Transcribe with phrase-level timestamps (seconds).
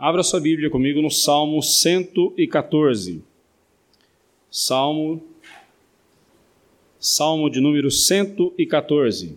[0.00, 3.20] Abra sua Bíblia comigo no Salmo 114.
[4.48, 5.20] Salmo
[7.00, 9.36] Salmo de número 114.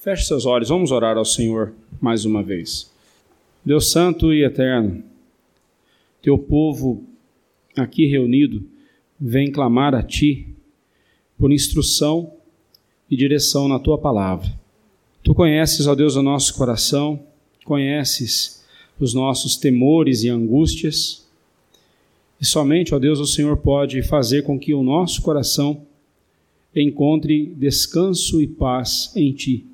[0.00, 2.92] Feche seus olhos, vamos orar ao Senhor mais uma vez.
[3.64, 5.04] Deus Santo e Eterno,
[6.20, 7.04] teu povo
[7.76, 8.66] aqui reunido
[9.20, 10.48] vem clamar a Ti
[11.38, 12.32] por instrução
[13.08, 14.52] e direção na Tua palavra.
[15.22, 17.24] Tu conheces, ó Deus, o nosso coração,
[17.64, 18.55] conheces
[18.98, 21.26] os nossos temores e angústias.
[22.40, 25.86] E somente, ó Deus, o Senhor pode fazer com que o nosso coração
[26.74, 29.64] encontre descanso e paz em Ti.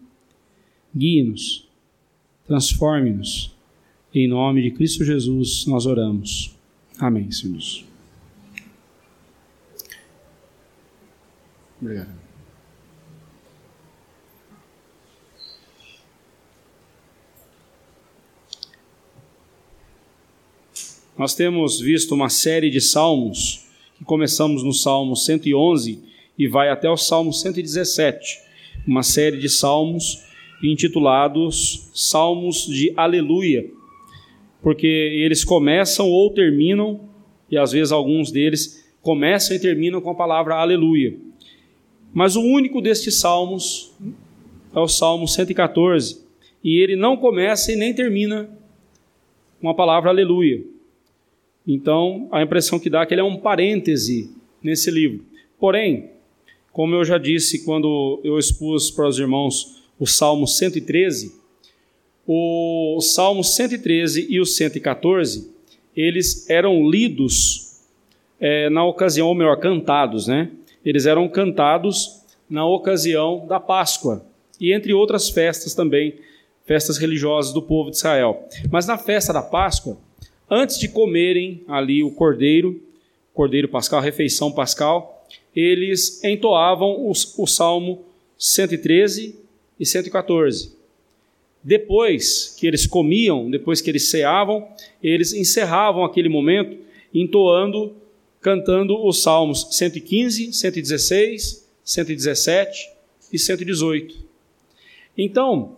[0.97, 1.67] Guie-nos,
[2.47, 3.53] transforme-nos.
[4.15, 6.55] Em nome de Cristo Jesus nós oramos.
[6.99, 7.59] Amém, Senhor.
[11.81, 12.22] Obrigado.
[21.23, 23.65] Nós temos visto uma série de salmos,
[23.97, 26.03] que começamos no Salmo 111
[26.37, 28.41] e vai até o Salmo 117,
[28.85, 30.21] uma série de salmos
[30.65, 33.71] intitulados Salmos de Aleluia,
[34.61, 37.03] porque eles começam ou terminam,
[37.49, 41.17] e às vezes alguns deles começam e terminam com a palavra Aleluia.
[42.13, 43.93] Mas o único destes salmos
[44.75, 46.21] é o Salmo 114,
[46.65, 48.51] e ele não começa e nem termina
[49.61, 50.72] com a palavra Aleluia.
[51.67, 54.31] Então, a impressão que dá é que ele é um parêntese
[54.63, 55.25] nesse livro.
[55.59, 56.11] Porém,
[56.73, 61.35] como eu já disse quando eu expus para os irmãos o Salmo 113,
[62.27, 65.51] o Salmo 113 e o 114,
[65.97, 67.81] eles eram lidos
[68.41, 70.51] é, na ocasião, ou melhor, cantados, né?
[70.85, 74.25] Eles eram cantados na ocasião da Páscoa
[74.61, 76.15] e entre outras festas também,
[76.65, 78.49] festas religiosas do povo de Israel.
[78.71, 79.99] Mas na festa da Páscoa,
[80.53, 82.79] antes de comerem ali o cordeiro,
[83.33, 88.05] cordeiro pascal, refeição pascal, eles entoavam os, o Salmo
[88.37, 89.35] 113
[89.81, 90.75] e 114.
[91.65, 94.69] Depois que eles comiam, depois que eles ceavam,
[95.03, 96.77] eles encerravam aquele momento
[97.15, 97.95] entoando,
[98.39, 102.91] cantando os Salmos 115, 116, 117
[103.33, 104.17] e 118.
[105.17, 105.77] Então,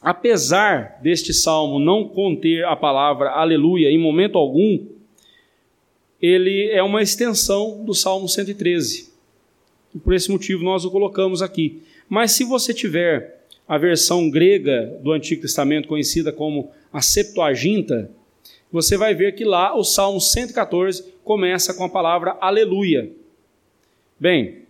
[0.00, 4.86] apesar deste salmo não conter a palavra aleluia em momento algum,
[6.20, 9.10] ele é uma extensão do Salmo 113.
[9.94, 11.82] E por esse motivo nós o colocamos aqui.
[12.08, 18.10] Mas se você tiver a versão grega do Antigo Testamento, conhecida como a Septuaginta,
[18.70, 23.10] você vai ver que lá o Salmo 114 começa com a palavra aleluia.
[24.18, 24.62] Bem,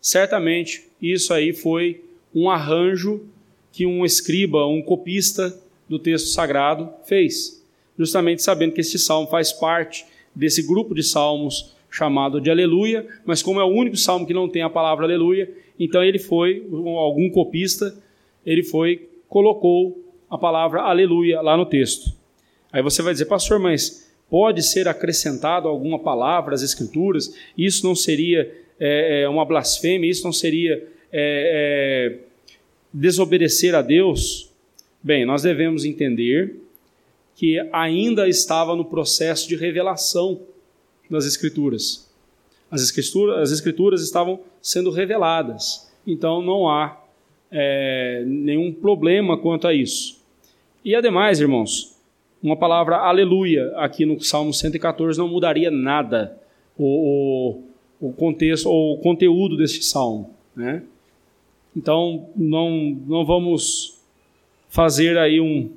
[0.00, 2.04] certamente isso aí foi
[2.34, 3.26] um arranjo
[3.72, 7.64] que um escriba, um copista do texto sagrado fez,
[7.98, 13.42] justamente sabendo que este salmo faz parte desse grupo de salmos chamado de Aleluia, mas
[13.42, 17.28] como é o único salmo que não tem a palavra Aleluia, então ele foi, algum
[17.30, 17.94] copista,
[18.44, 19.98] ele foi, colocou
[20.30, 22.12] a palavra Aleluia lá no texto.
[22.72, 27.36] Aí você vai dizer, pastor, mas pode ser acrescentado alguma palavra às Escrituras?
[27.56, 28.50] Isso não seria
[28.80, 30.10] é, uma blasfêmia?
[30.10, 32.18] Isso não seria é, é,
[32.92, 34.50] desobedecer a Deus,
[35.02, 36.56] bem, nós devemos entender
[37.34, 40.40] que ainda estava no processo de revelação
[41.10, 42.10] das Escrituras.
[42.70, 46.98] As Escrituras, as escrituras estavam sendo reveladas, então não há
[47.50, 50.22] é, nenhum problema quanto a isso.
[50.84, 51.94] E ademais, irmãos,
[52.42, 56.36] uma palavra aleluia aqui no Salmo 114 não mudaria nada
[56.76, 57.60] o,
[58.00, 60.34] o, o contexto ou o conteúdo deste salmo.
[60.56, 60.82] Né?
[61.76, 62.70] Então, não,
[63.06, 63.98] não vamos
[64.68, 65.70] fazer aí um,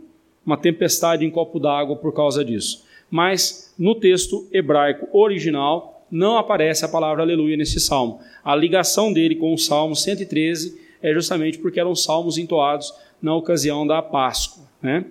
[0.46, 2.86] uma tempestade em copo d'água por causa disso.
[3.10, 8.20] Mas no texto hebraico original não aparece a palavra aleluia nesse salmo.
[8.44, 13.86] A ligação dele com o salmo 113 é justamente porque eram salmos entoados na ocasião
[13.86, 14.64] da Páscoa.
[14.82, 15.06] Né?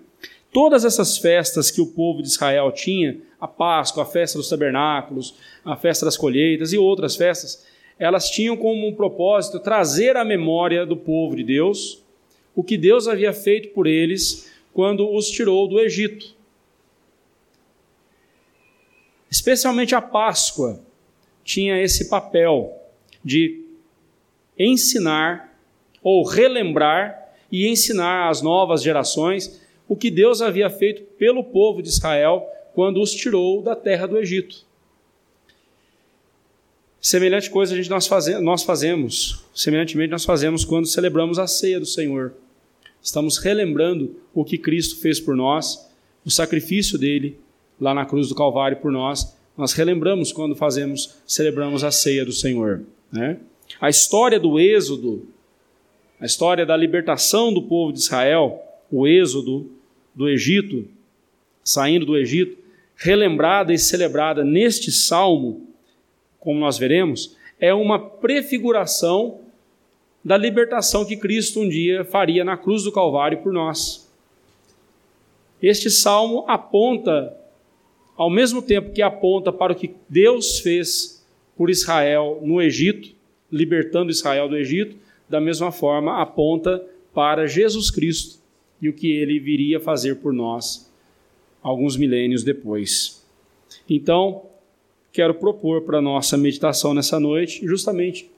[0.53, 5.35] Todas essas festas que o povo de Israel tinha, a Páscoa, a festa dos tabernáculos,
[5.65, 7.67] a festa das colheitas e outras festas,
[7.99, 12.03] elas tinham como um propósito trazer à memória do povo de Deus
[12.55, 16.35] o que Deus havia feito por eles quando os tirou do Egito.
[19.31, 20.81] Especialmente a Páscoa
[21.43, 22.73] tinha esse papel
[23.25, 23.65] de
[24.59, 25.57] ensinar
[26.03, 31.89] ou relembrar e ensinar às novas gerações o que Deus havia feito pelo povo de
[31.89, 34.65] Israel quando os tirou da terra do Egito.
[37.05, 41.79] Semelhante coisa a gente nós, faze nós fazemos, semelhantemente nós fazemos quando celebramos a ceia
[41.79, 42.33] do Senhor.
[43.03, 45.87] Estamos relembrando o que Cristo fez por nós
[46.25, 47.39] o sacrifício dele
[47.79, 52.33] lá na cruz do Calvário por nós, nós relembramos quando fazemos, celebramos a ceia do
[52.33, 52.81] Senhor.
[53.13, 53.37] Né?
[53.79, 55.29] A história do Êxodo,
[56.19, 58.59] a história da libertação do povo de Israel,
[58.91, 59.71] o Êxodo
[60.15, 60.89] do Egito,
[61.63, 62.57] saindo do Egito,
[62.97, 65.64] relembrada e celebrada neste salmo,
[66.45, 69.41] como nós veremos, é uma prefiguração
[70.25, 74.09] da libertação que Cristo um dia faria na cruz do Calvário por nós.
[75.63, 77.37] Este salmo aponta,
[78.17, 81.25] ao mesmo tempo que aponta para o que Deus fez
[81.57, 83.15] por Israel no Egito,
[83.51, 84.97] libertando Israel do Egito,
[85.29, 88.43] da mesma forma aponta para Jesus Cristo
[88.81, 90.93] e o que ele viria fazer por nós
[91.63, 93.25] alguns milênios depois.
[93.89, 94.43] Então,
[95.15, 98.29] quero propor para nossa meditação nessa noite justamente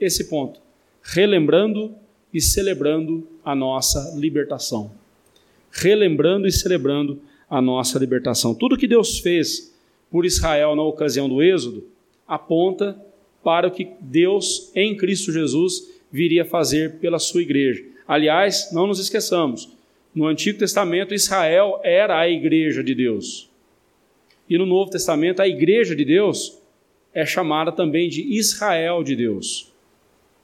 [0.00, 0.60] esse ponto,
[1.02, 1.92] relembrando
[2.32, 4.92] e celebrando a nossa libertação.
[5.68, 7.20] Relembrando e celebrando
[7.50, 8.54] a nossa libertação.
[8.54, 9.74] Tudo que Deus fez
[10.10, 11.84] por Israel na ocasião do Êxodo
[12.26, 12.96] aponta
[13.42, 17.84] para o que Deus em Cristo Jesus viria fazer pela sua igreja.
[18.06, 19.68] Aliás, não nos esqueçamos,
[20.14, 23.49] no Antigo Testamento, Israel era a igreja de Deus.
[24.50, 26.60] E no Novo Testamento, a igreja de Deus
[27.14, 29.72] é chamada também de Israel de Deus.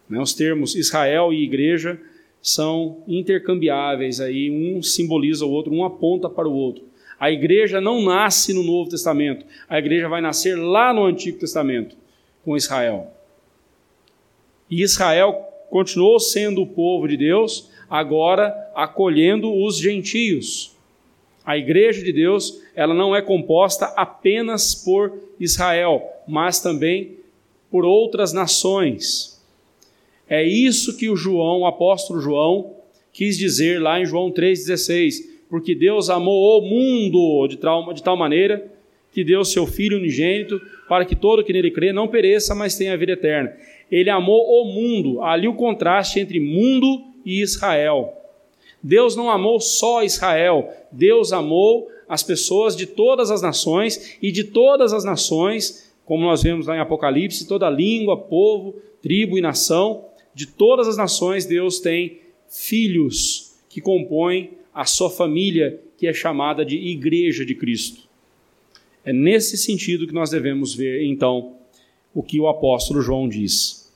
[0.09, 2.01] Né, os termos Israel e igreja
[2.41, 6.85] são intercambiáveis, aí um simboliza o outro, um aponta para o outro.
[7.19, 11.97] A igreja não nasce no Novo Testamento, a igreja vai nascer lá no Antigo Testamento,
[12.45, 13.13] com Israel.
[14.71, 15.33] E Israel
[15.69, 20.76] continuou sendo o povo de Deus, agora acolhendo os gentios.
[21.47, 27.19] A igreja de Deus, ela não é composta apenas por Israel, mas também
[27.71, 29.41] por outras nações.
[30.29, 32.75] É isso que o João, o apóstolo João,
[33.13, 38.17] quis dizer lá em João 3,16, porque Deus amou o mundo de tal, de tal
[38.17, 38.69] maneira
[39.13, 42.93] que deu seu Filho unigênito, para que todo que nele crê não pereça, mas tenha
[42.93, 43.57] a vida eterna.
[43.91, 48.13] Ele amou o mundo, ali o contraste entre mundo e Israel.
[48.87, 54.45] Deus não amou só Israel, Deus amou as pessoas de todas as nações e de
[54.45, 60.05] todas as nações, como nós vemos lá em Apocalipse, toda língua, povo, tribo e nação,
[60.33, 66.65] de todas as nações Deus tem filhos que compõem a sua família, que é chamada
[66.65, 68.03] de Igreja de Cristo.
[69.05, 71.57] É nesse sentido que nós devemos ver, então,
[72.15, 73.87] o que o apóstolo João diz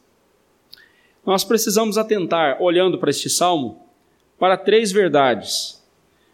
[1.25, 3.80] nós precisamos atentar, olhando para este salmo,
[4.41, 5.81] para três verdades.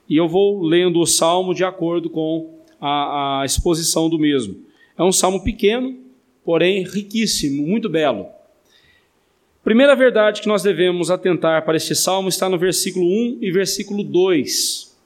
[0.08, 4.56] E eu vou lendo o salmo de acordo com a, a exposição do mesmo.
[4.96, 5.98] É um salmo pequeno,
[6.42, 8.28] porém riquíssimo, muito belo.
[9.62, 14.02] Primeira verdade que nós devemos atentar para este salmo está no versículo 1 e versículo
[14.02, 14.96] 2,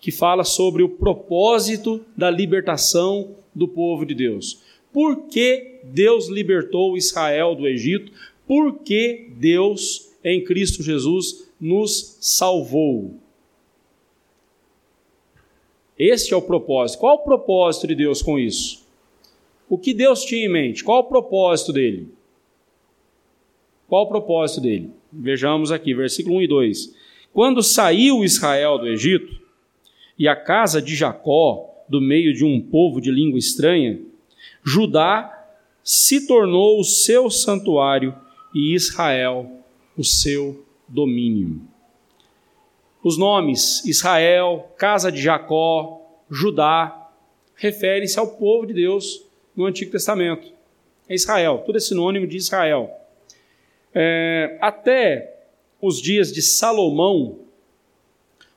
[0.00, 4.60] que fala sobre o propósito da libertação do povo de Deus.
[4.92, 8.12] Por que Deus libertou Israel do Egito?
[8.46, 13.14] porque Deus, em Cristo Jesus, nos salvou.
[15.96, 16.98] Este é o propósito.
[16.98, 18.84] Qual o propósito de Deus com isso?
[19.68, 20.82] O que Deus tinha em mente?
[20.82, 22.08] Qual o propósito dele?
[23.86, 24.90] Qual o propósito dele?
[25.12, 26.96] Vejamos aqui, versículo 1 e 2.
[27.32, 29.40] Quando saiu Israel do Egito,
[30.18, 34.00] e a casa de Jacó, do meio de um povo de língua estranha,
[34.64, 35.46] Judá
[35.84, 38.14] se tornou o seu santuário
[38.52, 39.48] e Israel
[39.96, 41.62] o seu domínio.
[43.02, 47.10] Os nomes Israel, casa de Jacó, Judá,
[47.56, 49.24] referem-se ao povo de Deus
[49.56, 50.52] no Antigo Testamento.
[51.08, 52.90] É Israel, tudo é sinônimo de Israel.
[53.94, 55.46] É, até
[55.80, 57.38] os dias de Salomão,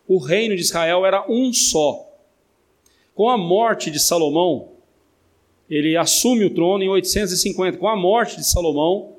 [0.08, 2.06] o reino de Israel era um só.
[3.16, 4.74] Com a morte de Salomão,
[5.70, 7.78] ele assume o trono em 850.
[7.78, 9.16] Com a morte de Salomão,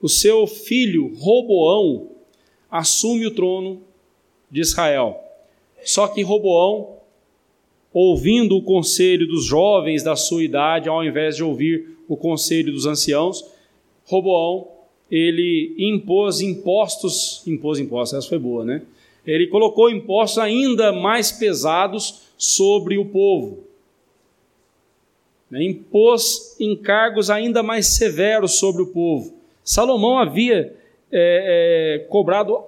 [0.00, 2.11] o seu filho Roboão
[2.72, 3.82] assume o trono
[4.50, 5.22] de Israel.
[5.84, 6.96] Só que Roboão,
[7.92, 12.86] ouvindo o conselho dos jovens da sua idade, ao invés de ouvir o conselho dos
[12.86, 13.44] anciãos,
[14.06, 14.68] Roboão,
[15.10, 18.80] ele impôs impostos, impôs impostos, essa foi boa, né?
[19.26, 23.64] Ele colocou impostos ainda mais pesados sobre o povo.
[25.52, 30.74] Impôs encargos ainda mais severos sobre o povo Salomão havia
[31.12, 32.58] é, é, cobrado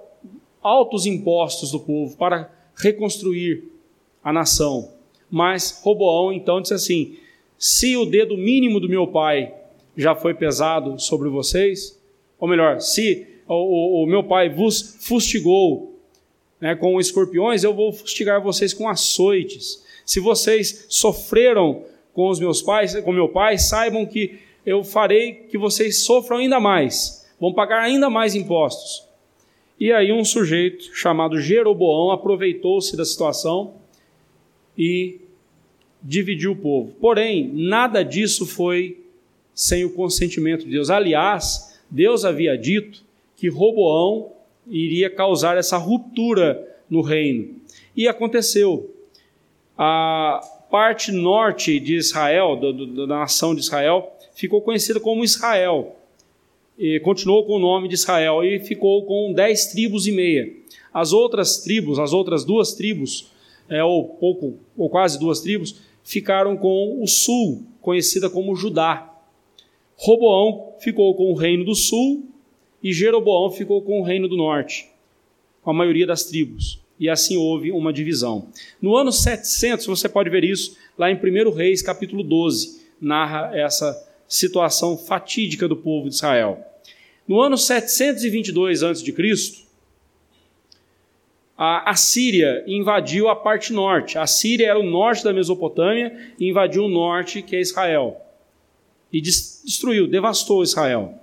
[0.61, 3.63] altos impostos do povo para reconstruir
[4.23, 4.91] a nação.
[5.29, 7.17] Mas Roboão então disse assim:
[7.57, 9.53] se o dedo mínimo do meu pai
[9.97, 11.99] já foi pesado sobre vocês,
[12.39, 15.99] ou melhor, se o, o, o meu pai vos fustigou
[16.59, 19.83] né, com escorpiões, eu vou fustigar vocês com açoites.
[20.05, 21.83] Se vocês sofreram
[22.13, 26.59] com os meus pais, com meu pai, saibam que eu farei que vocês sofram ainda
[26.59, 29.07] mais, vão pagar ainda mais impostos.
[29.79, 33.73] E aí um sujeito chamado Jeroboão aproveitou-se da situação
[34.77, 35.19] e
[36.01, 36.93] dividiu o povo.
[37.01, 39.03] Porém, nada disso foi
[39.53, 40.89] sem o consentimento de Deus.
[40.89, 43.03] Aliás, Deus havia dito
[43.35, 44.31] que Roboão
[44.67, 47.55] iria causar essa ruptura no reino.
[47.95, 48.91] E aconteceu.
[49.77, 55.95] A parte norte de Israel, da, da nação de Israel, ficou conhecida como Israel.
[56.77, 60.51] E continuou com o nome de Israel e ficou com dez tribos e meia.
[60.93, 63.31] As outras tribos, as outras duas tribos,
[63.69, 69.11] é, ou pouco, ou quase duas tribos, ficaram com o sul, conhecida como Judá.
[69.95, 72.25] Roboão ficou com o reino do sul
[72.83, 74.87] e Jeroboão ficou com o reino do norte,
[75.61, 76.79] com a maioria das tribos.
[76.99, 78.47] E assim houve uma divisão.
[78.81, 83.91] No ano 700, você pode ver isso lá em 1 Reis, capítulo 12, narra essa
[84.27, 86.65] situação fatídica do povo de Israel.
[87.27, 89.65] No ano 722 a.C.,
[91.57, 94.17] a Assíria invadiu a parte norte.
[94.17, 98.21] A Síria era o norte da Mesopotâmia e invadiu o norte, que é Israel.
[99.11, 101.13] E destruiu, devastou Israel.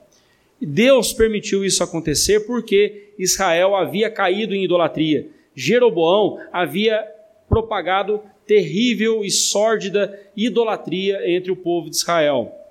[0.58, 5.28] Deus permitiu isso acontecer porque Israel havia caído em idolatria.
[5.54, 7.04] Jeroboão havia
[7.46, 12.61] propagado terrível e sórdida idolatria entre o povo de Israel.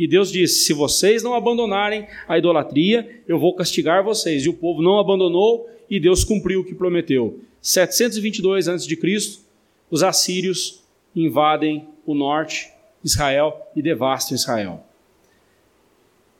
[0.00, 4.46] E Deus disse: Se vocês não abandonarem a idolatria, eu vou castigar vocês.
[4.46, 7.38] E o povo não abandonou e Deus cumpriu o que prometeu.
[7.60, 9.40] 722 a.C.,
[9.90, 10.82] os assírios
[11.14, 12.70] invadem o norte,
[13.04, 14.86] Israel, e devastam Israel.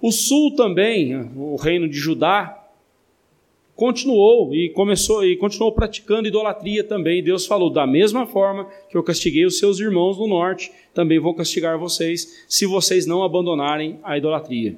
[0.00, 2.60] O sul também, o reino de Judá,
[3.80, 7.25] continuou e começou e continuou praticando idolatria também.
[7.25, 11.34] Deus falou: da mesma forma que eu castiguei os seus irmãos no norte, também vou
[11.34, 14.76] castigar vocês, se vocês não abandonarem a idolatria.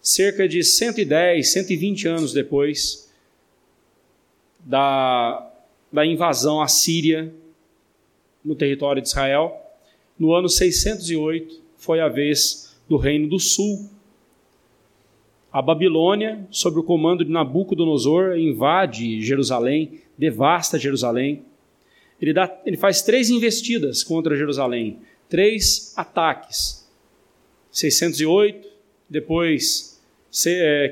[0.00, 3.12] Cerca de 110, 120 anos depois
[4.60, 5.52] da,
[5.92, 7.34] da invasão assíria
[8.42, 9.54] no território de Israel,
[10.18, 13.90] no ano 608 foi a vez do Reino do Sul.
[15.52, 21.42] A Babilônia, sob o comando de Nabucodonosor, invade Jerusalém, devasta Jerusalém.
[22.20, 26.88] Ele, dá, ele faz três investidas contra Jerusalém, três ataques.
[27.70, 28.66] 608,
[29.08, 30.02] depois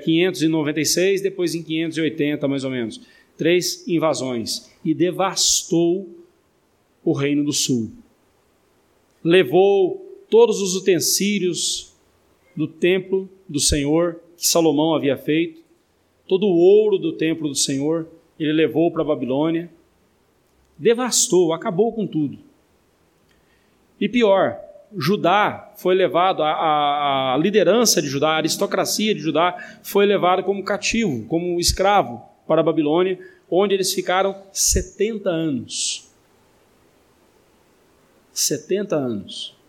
[0.04, 3.00] 596, é, depois em 580 mais ou menos.
[3.38, 4.70] Três invasões.
[4.84, 6.06] E devastou
[7.02, 7.90] o Reino do Sul.
[9.24, 11.94] Levou todos os utensílios
[12.54, 15.60] do templo do Senhor que Salomão havia feito,
[16.26, 19.70] todo o ouro do templo do Senhor, ele levou para a Babilônia,
[20.78, 22.38] devastou, acabou com tudo.
[24.00, 24.58] E pior,
[24.96, 30.64] Judá foi levado, a, a, liderança de Judá, a aristocracia de Judá foi levada como
[30.64, 33.18] cativo, como escravo para a Babilônia,
[33.50, 36.10] onde eles ficaram 70 anos.
[38.32, 39.59] 70 anos.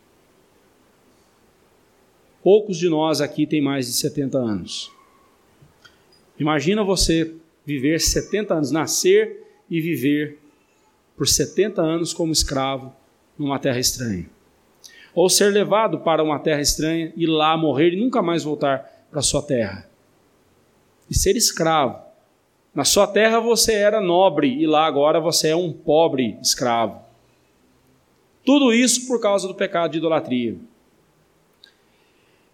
[2.43, 4.91] Poucos de nós aqui têm mais de 70 anos.
[6.39, 10.39] Imagina você viver 70 anos, nascer e viver
[11.15, 12.91] por 70 anos como escravo
[13.37, 14.27] numa terra estranha.
[15.13, 19.21] Ou ser levado para uma terra estranha e lá morrer e nunca mais voltar para
[19.21, 19.87] sua terra.
[21.09, 21.99] E ser escravo.
[22.73, 27.01] Na sua terra você era nobre e lá agora você é um pobre escravo.
[28.43, 30.55] Tudo isso por causa do pecado de idolatria.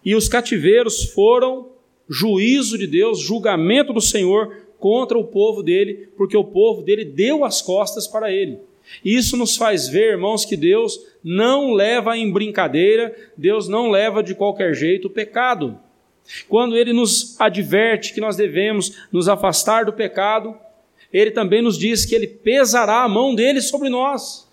[0.04, 1.70] E os cativeiros foram
[2.08, 7.44] juízo de Deus, julgamento do Senhor contra o povo dele, porque o povo dele deu
[7.44, 8.58] as costas para ele.
[9.04, 14.34] Isso nos faz ver, irmãos, que Deus não leva em brincadeira, Deus não leva de
[14.34, 15.78] qualquer jeito o pecado.
[16.48, 20.56] Quando ele nos adverte que nós devemos nos afastar do pecado,
[21.12, 24.48] ele também nos diz que ele pesará a mão dele sobre nós,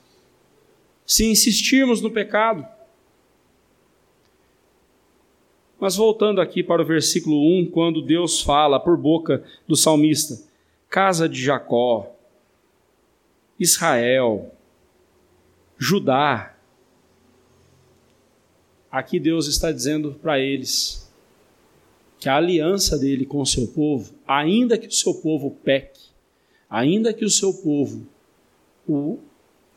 [1.06, 2.66] se insistirmos no pecado.
[5.80, 10.42] Mas voltando aqui para o versículo 1, quando Deus fala por boca do salmista:
[10.90, 12.12] casa de Jacó,
[13.60, 14.52] Israel,
[15.78, 16.56] Judá.
[18.90, 21.12] Aqui Deus está dizendo para eles
[22.18, 26.10] que a aliança dele com o seu povo, ainda que o seu povo peque,
[26.70, 28.08] ainda que o seu povo
[28.88, 29.20] o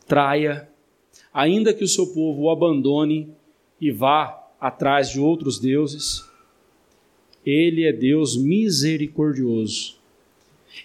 [0.06, 0.68] traia,
[1.34, 3.34] ainda que o seu povo o abandone
[3.80, 6.24] e vá atrás de outros deuses.
[7.44, 9.96] Ele é Deus misericordioso.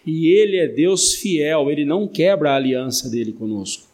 [0.06, 3.88] E ele é Deus fiel, ele não quebra a aliança dele conosco.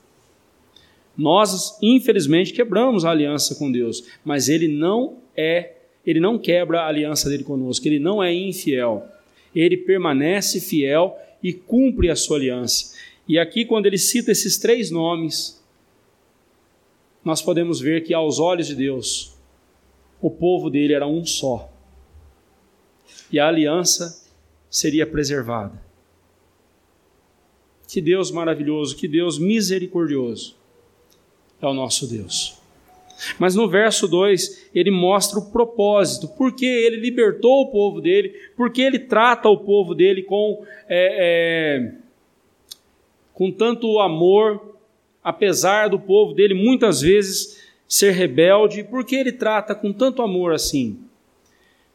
[1.18, 5.74] Nós, infelizmente, quebramos a aliança com Deus, mas ele não é,
[6.06, 9.06] ele não quebra a aliança dele conosco, ele não é infiel.
[9.54, 12.96] Ele permanece fiel e cumpre a sua aliança.
[13.28, 15.62] E aqui, quando ele cita esses três nomes,
[17.24, 19.36] nós podemos ver que, aos olhos de Deus,
[20.22, 21.72] o povo dele era um só.
[23.32, 24.26] E a aliança
[24.70, 25.82] seria preservada.
[27.88, 30.56] Que Deus maravilhoso, que Deus misericordioso
[31.62, 32.60] é o nosso Deus.
[33.38, 38.82] Mas no verso 2, ele mostra o propósito, porque ele libertou o povo dele, porque
[38.82, 41.94] ele trata o povo dele com, é, é,
[43.34, 44.78] com tanto amor,
[45.24, 47.59] apesar do povo dele muitas vezes
[47.90, 51.00] ser rebelde, porque ele trata com tanto amor assim.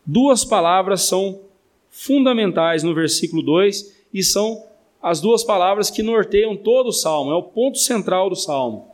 [0.04, 1.40] Duas palavras são
[1.88, 4.64] fundamentais no versículo 2 e são
[5.00, 8.88] as duas palavras que norteiam todo o salmo, é o ponto central do salmo.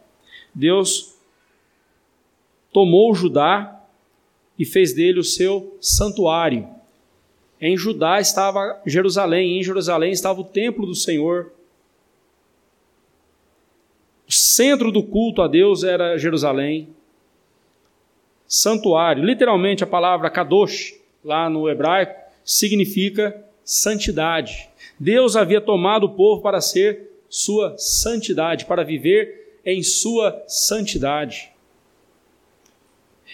[0.55, 1.15] Deus
[2.73, 3.81] tomou Judá
[4.59, 6.69] e fez dele o seu santuário.
[7.61, 11.53] Em Judá estava Jerusalém, em Jerusalém estava o templo do Senhor.
[14.31, 16.91] O centro do culto a Deus era Jerusalém.
[18.47, 20.95] Santuário, literalmente a palavra kadosh,
[21.25, 24.69] lá no hebraico, significa santidade.
[25.01, 31.51] Deus havia tomado o povo para ser sua santidade, para viver em sua santidade.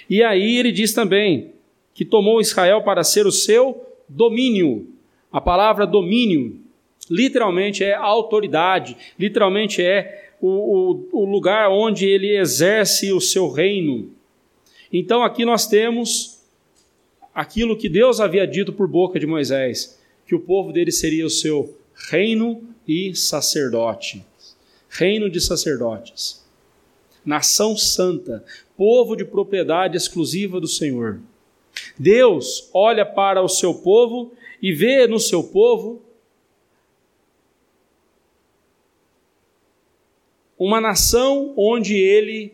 [0.08, 1.52] E aí ele diz também
[1.92, 4.88] que tomou Israel para ser o seu domínio.
[5.30, 6.58] A palavra domínio
[7.10, 14.10] literalmente é autoridade, literalmente é o, o, o lugar onde ele exerce o seu reino.
[14.92, 16.40] Então aqui nós temos
[17.34, 21.30] aquilo que Deus havia dito por boca de Moisés, que o povo dele seria o
[21.30, 21.76] seu
[22.10, 24.24] reino e sacerdote
[24.98, 26.44] reino de sacerdotes,
[27.24, 28.44] nação santa,
[28.76, 31.20] povo de propriedade exclusiva do Senhor.
[31.98, 36.02] Deus olha para o seu povo e vê no seu povo
[40.58, 42.52] uma nação onde ele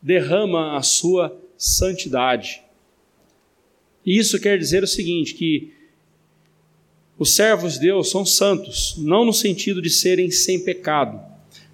[0.00, 2.62] derrama a sua santidade.
[4.04, 5.72] Isso quer dizer o seguinte: que
[7.18, 11.20] os servos de Deus são santos, não no sentido de serem sem pecado,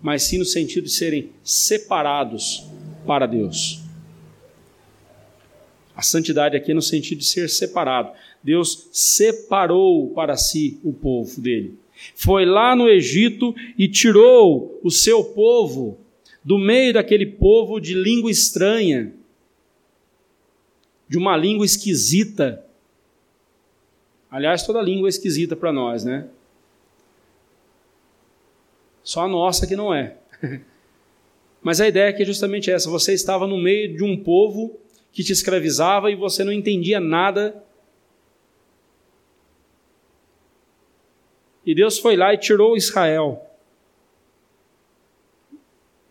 [0.03, 2.65] mas sim no sentido de serem separados
[3.07, 3.81] para Deus.
[5.95, 8.13] A santidade aqui é no sentido de ser separado.
[8.43, 11.79] Deus separou para si o povo dele.
[12.14, 15.99] Foi lá no Egito e tirou o seu povo
[16.45, 19.12] do meio daquele povo de língua estranha,
[21.09, 22.66] de uma língua esquisita,
[24.31, 26.29] Aliás, toda língua é esquisita para nós, né?
[29.03, 30.16] Só a nossa que não é.
[31.62, 34.79] Mas a ideia aqui é justamente essa: você estava no meio de um povo
[35.12, 37.64] que te escravizava e você não entendia nada.
[41.66, 43.44] E Deus foi lá e tirou Israel.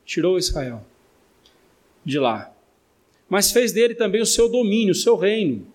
[0.06, 0.86] Tirou Israel
[2.04, 2.54] de lá.
[3.28, 5.66] Mas fez dele também o seu domínio, o seu reino.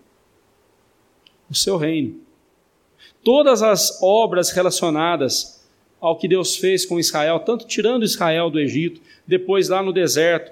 [1.49, 2.21] O seu reino.
[3.23, 5.67] Todas as obras relacionadas
[5.99, 10.51] ao que Deus fez com Israel, tanto tirando Israel do Egito, depois lá no deserto,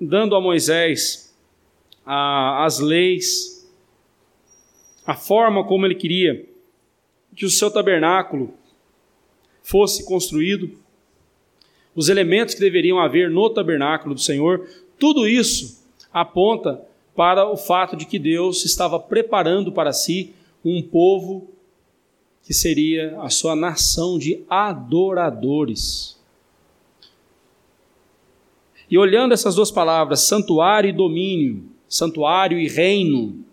[0.00, 1.34] dando a Moisés
[2.04, 3.66] a, as leis,
[5.06, 6.46] a forma como ele queria
[7.34, 8.54] que o seu tabernáculo
[9.64, 10.70] fosse construído,
[11.96, 16.80] os elementos que deveriam haver no tabernáculo do Senhor, tudo isso aponta
[17.16, 21.48] para o fato de que Deus estava preparando para si um povo
[22.42, 26.20] que seria a sua nação de adoradores.
[28.90, 33.44] E olhando essas duas palavras, santuário e domínio, santuário e reino,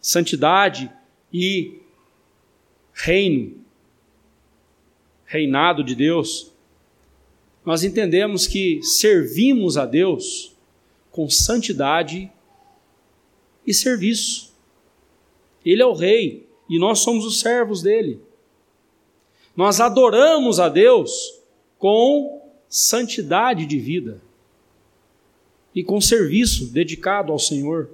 [0.00, 0.90] santidade
[1.32, 1.80] e
[2.92, 3.65] reino,
[5.26, 6.52] reinado de Deus,
[7.64, 10.54] nós entendemos que servimos a Deus
[11.10, 12.30] com santidade
[13.66, 14.54] e serviço.
[15.64, 18.20] Ele é o rei, e nós somos os servos dele.
[19.56, 21.40] Nós adoramos a Deus
[21.78, 24.20] com santidade de vida
[25.74, 27.90] e com serviço dedicado ao Senhor.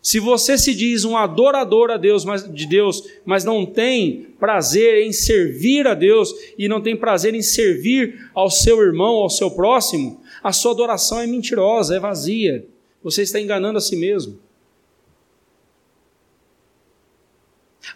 [0.00, 5.04] Se você se diz um adorador a Deus, mas, de Deus, mas não tem prazer
[5.04, 9.50] em servir a Deus e não tem prazer em servir ao seu irmão, ao seu
[9.50, 12.64] próximo, a sua adoração é mentirosa, é vazia.
[13.02, 14.38] Você está enganando a si mesmo.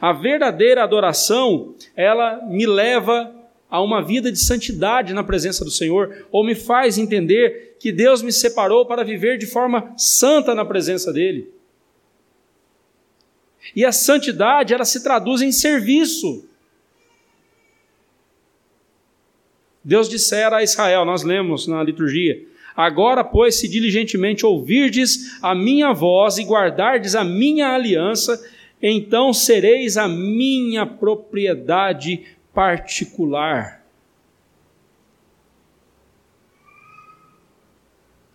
[0.00, 3.32] A verdadeira adoração, ela me leva
[3.70, 8.20] a uma vida de santidade na presença do Senhor, ou me faz entender que Deus
[8.20, 11.61] me separou para viver de forma santa na presença dEle.
[13.74, 16.48] E a santidade, ela se traduz em serviço.
[19.84, 22.44] Deus dissera a Israel, nós lemos na liturgia:
[22.76, 28.42] Agora, pois, se diligentemente ouvirdes a minha voz e guardardes a minha aliança,
[28.80, 33.82] então sereis a minha propriedade particular.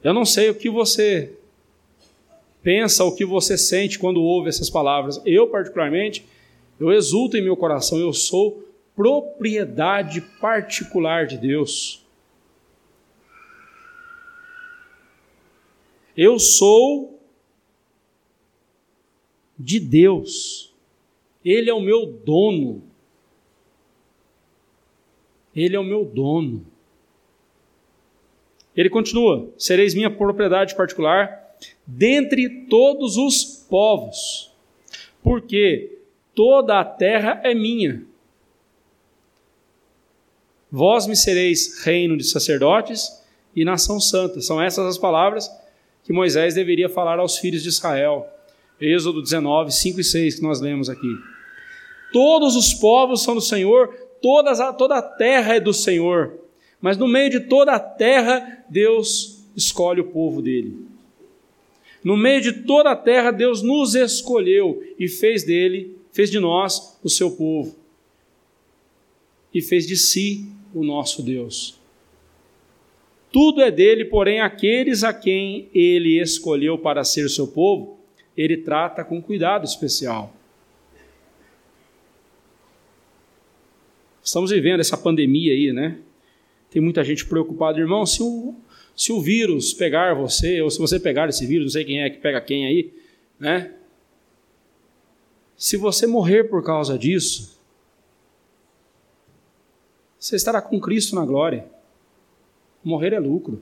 [0.03, 1.36] Eu não sei o que você
[2.67, 5.21] pensa, o que você sente quando ouve essas palavras.
[5.25, 6.27] Eu, particularmente,
[6.77, 8.61] eu exulto em meu coração, eu sou
[8.93, 12.05] propriedade particular de Deus.
[16.17, 17.17] Eu sou
[19.57, 20.75] de Deus.
[21.45, 22.83] Ele é o meu dono.
[25.55, 26.67] Ele é o meu dono.
[28.75, 31.46] Ele continua: sereis minha propriedade particular
[31.87, 34.51] dentre todos os povos,
[35.23, 35.99] porque
[36.35, 38.03] toda a terra é minha.
[40.69, 43.23] Vós me sereis reino de sacerdotes
[43.55, 44.41] e nação santa.
[44.41, 45.49] São essas as palavras
[46.03, 48.27] que Moisés deveria falar aos filhos de Israel.
[48.79, 51.15] Êxodo 19, 5 e 6, que nós lemos aqui.
[52.11, 56.33] Todos os povos são do Senhor, todas a, toda a terra é do Senhor.
[56.81, 60.96] Mas no meio de toda a terra, Deus escolhe o povo dele.
[62.07, 66.97] No meio de toda a terra, Deus nos escolheu e fez dele, fez de nós
[67.03, 67.75] o seu povo.
[69.53, 71.77] E fez de si o nosso Deus.
[73.29, 77.99] Tudo é dele, porém, aqueles a quem ele escolheu para ser seu povo,
[78.37, 80.33] ele trata com cuidado especial.
[84.23, 85.99] Estamos vivendo essa pandemia aí, né?
[86.71, 88.55] Tem muita gente preocupada, irmão, se o,
[88.97, 92.09] se o vírus pegar você, ou se você pegar esse vírus, não sei quem é
[92.09, 92.91] que pega quem aí,
[93.39, 93.71] né?
[95.55, 97.61] Se você morrer por causa disso,
[100.19, 101.69] você estará com Cristo na glória.
[102.83, 103.61] Morrer é lucro.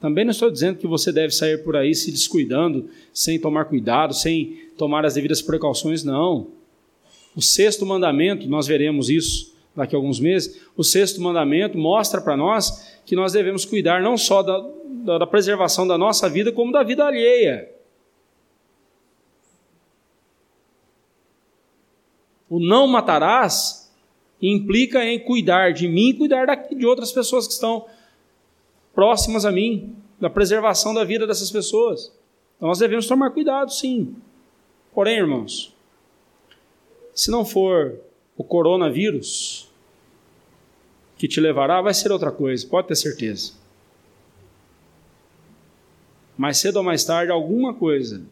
[0.00, 4.14] Também não estou dizendo que você deve sair por aí se descuidando, sem tomar cuidado,
[4.14, 6.48] sem tomar as devidas precauções, não.
[7.36, 12.36] O sexto mandamento, nós veremos isso daqui a alguns meses, o sexto mandamento mostra para
[12.36, 16.82] nós que nós devemos cuidar não só da, da, preservação da nossa vida, como da
[16.82, 17.70] vida alheia.
[22.48, 23.92] O não matarás
[24.40, 27.86] implica em cuidar de mim e cuidar de outras pessoas que estão
[28.94, 32.12] próximas a mim, da preservação da vida dessas pessoas.
[32.56, 34.16] Então nós devemos tomar cuidado, sim.
[34.94, 35.74] Porém, irmãos,
[37.14, 38.00] se não for
[38.36, 39.65] o coronavírus
[41.16, 43.54] que te levará, vai ser outra coisa, pode ter certeza.
[46.36, 48.22] Mais cedo ou mais tarde, alguma coisa,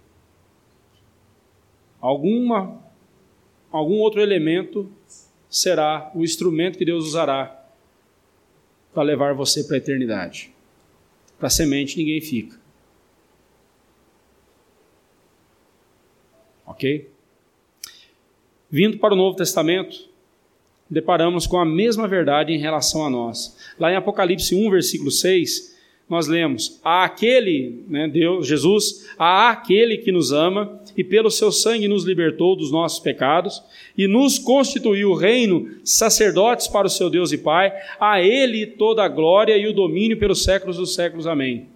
[2.01, 2.83] alguma,
[3.71, 4.91] algum outro elemento
[5.49, 7.65] será o instrumento que Deus usará
[8.93, 10.53] para levar você para a eternidade.
[11.39, 12.59] Para semente ninguém fica.
[16.67, 17.11] Ok?
[18.71, 20.09] Vindo para o Novo Testamento,
[20.91, 23.57] deparamos com a mesma verdade em relação a nós.
[23.79, 25.75] Lá em Apocalipse 1, versículo 6,
[26.09, 31.51] nós lemos: A aquele, né, Deus, Jesus, a aquele que nos ama e pelo seu
[31.51, 33.63] sangue nos libertou dos nossos pecados
[33.97, 39.09] e nos constituiu reino, sacerdotes para o seu Deus e Pai, a ele toda a
[39.09, 41.27] glória e o domínio pelos séculos dos séculos.
[41.27, 41.74] Amém.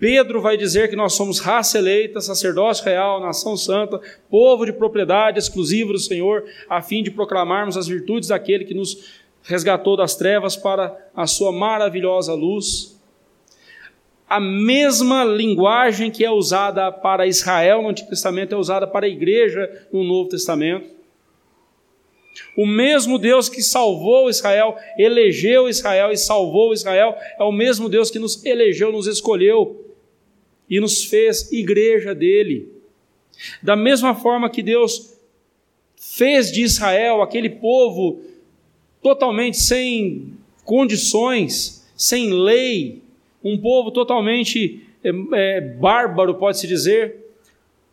[0.00, 5.38] Pedro vai dizer que nós somos raça eleita, sacerdócio real, nação santa, povo de propriedade
[5.38, 10.56] exclusiva do Senhor, a fim de proclamarmos as virtudes daquele que nos resgatou das trevas
[10.56, 12.98] para a sua maravilhosa luz.
[14.26, 19.08] A mesma linguagem que é usada para Israel no Antigo Testamento é usada para a
[19.08, 20.88] igreja no Novo Testamento.
[22.56, 28.10] O mesmo Deus que salvou Israel, elegeu Israel e salvou Israel, é o mesmo Deus
[28.10, 29.89] que nos elegeu, nos escolheu
[30.70, 32.72] e nos fez igreja dele.
[33.60, 35.18] Da mesma forma que Deus
[35.96, 38.22] fez de Israel aquele povo
[39.02, 43.02] totalmente sem condições, sem lei,
[43.42, 47.16] um povo totalmente é, é, bárbaro, pode-se dizer,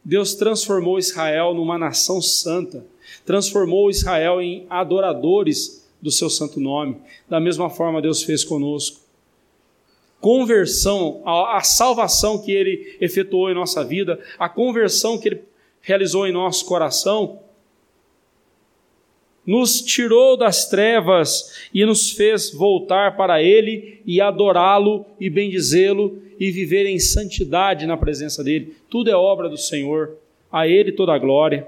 [0.04, 2.86] Deus transformou Israel numa nação santa,
[3.26, 6.98] transformou Israel em adoradores do seu santo nome.
[7.28, 9.07] Da mesma forma, Deus fez conosco
[10.20, 15.42] conversão, a, a, salvação que Ele efetuou em nossa vida, a conversão que Ele
[15.82, 17.40] realizou em nosso coração,
[19.46, 26.52] nos tirou das trevas e nos fez voltar para Ele e adorá-lo e bendizê-lo e
[26.52, 28.76] viver em santidade na presença dEle.
[28.90, 30.18] Tudo é obra do Senhor,
[30.52, 31.66] a Ele toda a glória.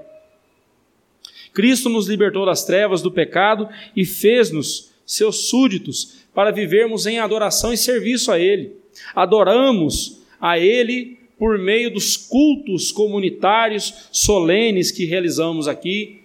[1.54, 7.70] Cristo nos libertou das trevas, do pecado e fez-nos seus súditos para vivermos em adoração
[7.70, 8.74] e serviço a Ele.
[9.14, 16.22] Adoramos a Ele por meio dos cultos comunitários solenes que realizamos aqui,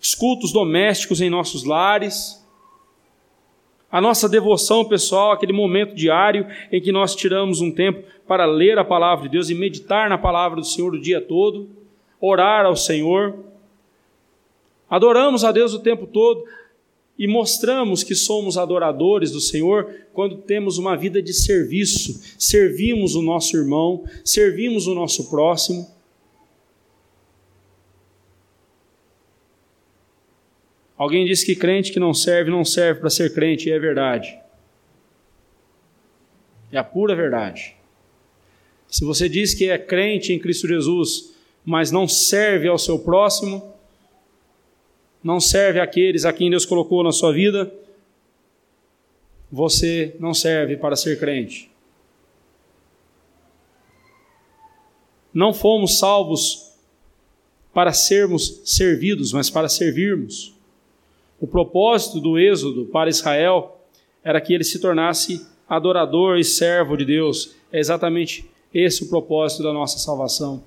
[0.00, 2.42] os cultos domésticos em nossos lares,
[3.92, 8.78] a nossa devoção pessoal, aquele momento diário em que nós tiramos um tempo para ler
[8.78, 11.68] a palavra de Deus e meditar na palavra do Senhor o dia todo,
[12.18, 13.44] orar ao Senhor.
[14.88, 16.46] Adoramos a Deus o tempo todo
[17.18, 23.22] e mostramos que somos adoradores do Senhor quando temos uma vida de serviço, servimos o
[23.22, 25.90] nosso irmão, servimos o nosso próximo.
[30.96, 34.38] Alguém disse que crente que não serve, não serve para ser crente, e é verdade.
[36.70, 37.76] É a pura verdade.
[38.88, 43.74] Se você diz que é crente em Cristo Jesus, mas não serve ao seu próximo,
[45.28, 47.70] não serve àqueles a quem Deus colocou na sua vida,
[49.52, 51.70] você não serve para ser crente.
[55.34, 56.72] Não fomos salvos
[57.74, 60.54] para sermos servidos, mas para servirmos.
[61.38, 63.82] O propósito do Êxodo para Israel
[64.24, 67.54] era que ele se tornasse adorador e servo de Deus.
[67.70, 70.64] É exatamente esse o propósito da nossa salvação.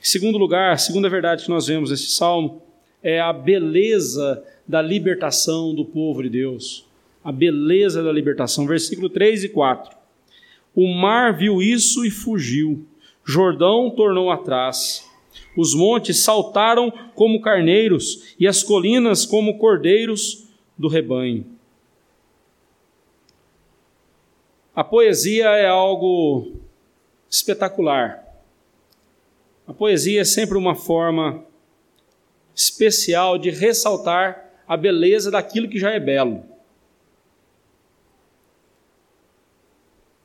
[0.00, 2.69] Em segundo lugar, a segunda verdade que nós vemos nesse salmo
[3.02, 6.86] é a beleza da libertação do povo de Deus.
[7.24, 8.66] A beleza da libertação.
[8.66, 9.96] Versículo 3 e 4.
[10.74, 12.84] O mar viu isso e fugiu.
[13.24, 15.08] Jordão tornou atrás.
[15.56, 20.46] Os montes saltaram como carneiros e as colinas como cordeiros
[20.78, 21.44] do rebanho.
[24.74, 26.52] A poesia é algo
[27.28, 28.24] espetacular.
[29.66, 31.44] A poesia é sempre uma forma
[32.54, 36.44] especial de ressaltar a beleza daquilo que já é belo.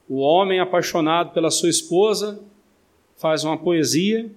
[0.07, 2.39] O homem apaixonado pela sua esposa
[3.17, 4.29] faz uma poesia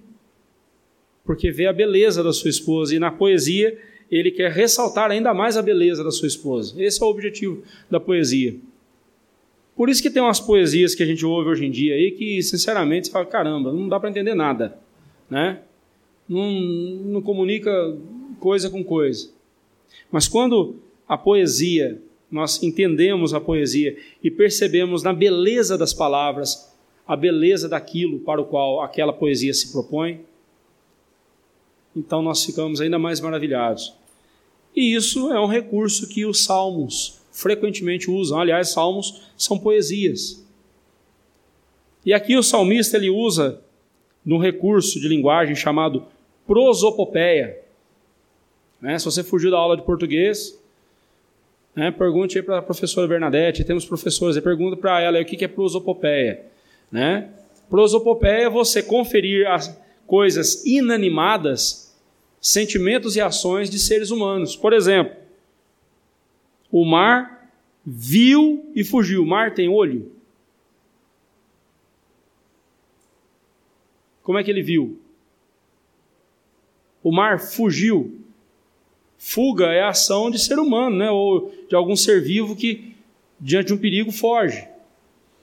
[1.23, 3.77] porque vê a beleza da sua esposa e na poesia
[4.09, 6.73] ele quer ressaltar ainda mais a beleza da sua esposa.
[6.81, 8.55] Esse é o objetivo da poesia.
[9.75, 12.41] Por isso que tem umas poesias que a gente ouve hoje em dia aí que,
[12.41, 14.77] sinceramente, você fala, caramba, não dá para entender nada,
[15.29, 15.61] né?
[16.29, 17.71] Não, não comunica
[18.39, 19.31] coisa com coisa.
[20.11, 20.75] Mas quando
[21.07, 21.99] a poesia,
[22.31, 26.71] nós entendemos a poesia e percebemos na beleza das palavras,
[27.07, 30.21] a beleza daquilo para o qual aquela poesia se propõe,
[31.95, 33.95] então nós ficamos ainda mais maravilhados.
[34.75, 38.39] E isso é um recurso que os salmos frequentemente usam.
[38.39, 40.45] Aliás, salmos são poesias.
[42.05, 43.61] E aqui o salmista ele usa
[44.23, 46.05] num recurso de linguagem chamado
[46.49, 47.59] prosopopeia.
[48.81, 48.97] Né?
[48.97, 50.59] Se você fugiu da aula de português,
[51.75, 51.91] né?
[51.91, 55.45] pergunte aí para a professora Bernadette, temos professores, e pergunta para ela aí, o que
[55.45, 56.43] é prosopopeia.
[56.91, 57.29] Né?
[57.69, 61.95] Prosopopeia é você conferir as coisas inanimadas,
[62.41, 64.55] sentimentos e ações de seres humanos.
[64.55, 65.15] Por exemplo,
[66.71, 67.53] o mar
[67.85, 69.21] viu e fugiu.
[69.21, 70.11] O mar tem olho?
[74.23, 74.99] Como é que ele viu?
[77.03, 78.19] O mar fugiu.
[79.17, 81.11] Fuga é a ação de ser humano, né?
[81.11, 82.95] ou de algum ser vivo que,
[83.39, 84.65] diante de um perigo, foge.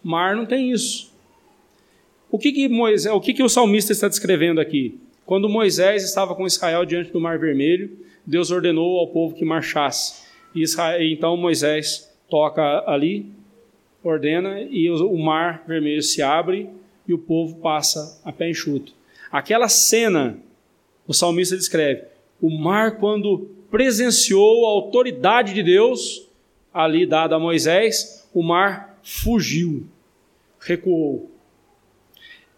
[0.02, 1.12] Mar não tem isso.
[2.30, 4.98] O que, que, Moisés, o, que, que o salmista está descrevendo aqui?
[5.24, 7.90] Quando Moisés estava com Israel diante do Mar Vermelho,
[8.24, 10.26] Deus ordenou ao povo que marchasse.
[10.54, 13.26] E Israel, então Moisés toca ali,
[14.02, 16.68] ordena, e o Mar Vermelho se abre
[17.06, 18.92] e o povo passa a pé enxuto.
[19.30, 20.38] Aquela cena
[21.06, 22.04] o salmista descreve:
[22.40, 26.28] o mar, quando presenciou a autoridade de Deus,
[26.72, 29.86] ali dada a Moisés, o mar fugiu,
[30.60, 31.30] recuou.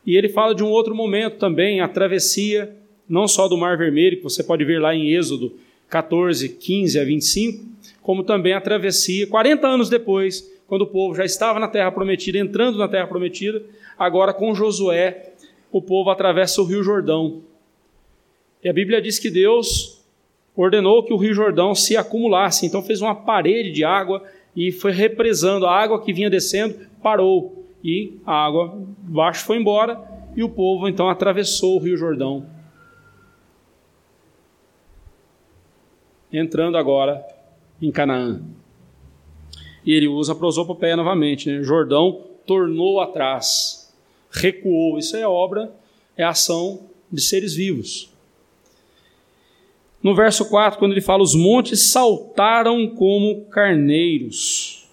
[0.04, 2.74] E ele fala de um outro momento também, a travessia,
[3.08, 5.54] não só do Mar Vermelho, que você pode ver lá em Êxodo
[5.88, 7.64] 14, 15 a 25,
[8.02, 12.38] como também a travessia, 40 anos depois, quando o povo já estava na Terra Prometida,
[12.38, 13.62] entrando na Terra Prometida,
[13.98, 15.32] agora com Josué,
[15.72, 17.42] o povo atravessa o Rio Jordão.
[18.62, 20.04] E a Bíblia diz que Deus
[20.56, 24.22] ordenou que o Rio Jordão se acumulasse, então fez uma parede de água
[24.56, 25.66] e foi represando.
[25.66, 30.02] A água que vinha descendo parou e a água baixo foi embora
[30.34, 32.46] e o povo então atravessou o Rio Jordão.
[36.32, 37.24] Entrando agora
[37.80, 38.42] em Canaã.
[39.84, 41.50] E ele usa a prosopopeia novamente.
[41.50, 41.62] Né?
[41.62, 43.94] Jordão tornou atrás,
[44.30, 44.98] recuou.
[44.98, 45.72] Isso é obra,
[46.16, 48.07] é ação de seres vivos.
[50.02, 54.88] No verso 4, quando ele fala: Os montes saltaram como carneiros,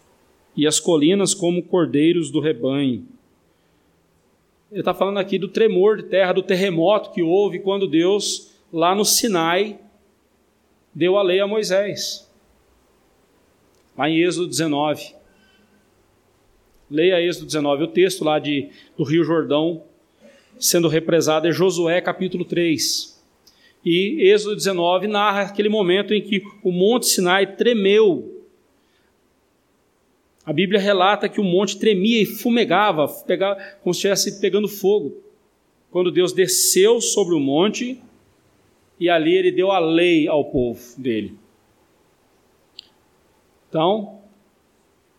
[0.55, 3.05] e as colinas como cordeiros do rebanho.
[4.71, 8.95] Ele está falando aqui do tremor de terra, do terremoto que houve quando Deus, lá
[8.95, 9.79] no Sinai,
[10.93, 12.29] deu a lei a Moisés.
[13.97, 15.13] Lá em Êxodo 19.
[16.89, 19.83] Leia Êxodo 19, o texto lá de, do Rio Jordão
[20.59, 23.14] sendo represado é Josué capítulo 3.
[23.85, 28.43] E Êxodo 19 narra aquele momento em que o Monte Sinai tremeu.
[30.43, 33.07] A Bíblia relata que o monte tremia e fumegava,
[33.81, 35.17] como se estivesse pegando fogo.
[35.89, 37.99] Quando Deus desceu sobre o monte
[38.99, 41.35] e ali ele deu a lei ao povo dele.
[43.69, 44.19] Então,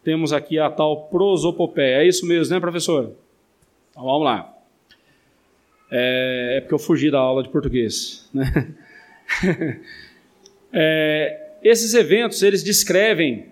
[0.05, 2.03] temos aqui a tal prosopopeia.
[2.03, 3.13] É isso mesmo, né, professor?
[3.91, 4.56] Então vamos lá.
[5.91, 8.29] É, é porque eu fugi da aula de português.
[8.33, 8.75] Né?
[10.73, 13.47] é, esses eventos eles descrevem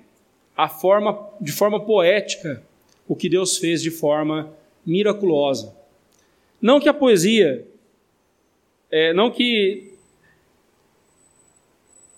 [0.57, 2.63] a forma, de forma poética
[3.09, 4.53] o que Deus fez de forma
[4.85, 5.75] miraculosa.
[6.61, 7.67] Não que a poesia,
[8.91, 9.93] é, não que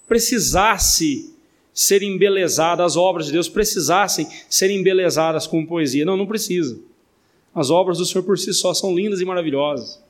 [0.06, 1.34] precisasse
[1.74, 6.04] ser embelezada, as obras de Deus precisassem ser embelezadas com poesia.
[6.04, 6.78] Não, não precisa.
[7.54, 10.02] As obras do Senhor por si só são lindas e maravilhosas.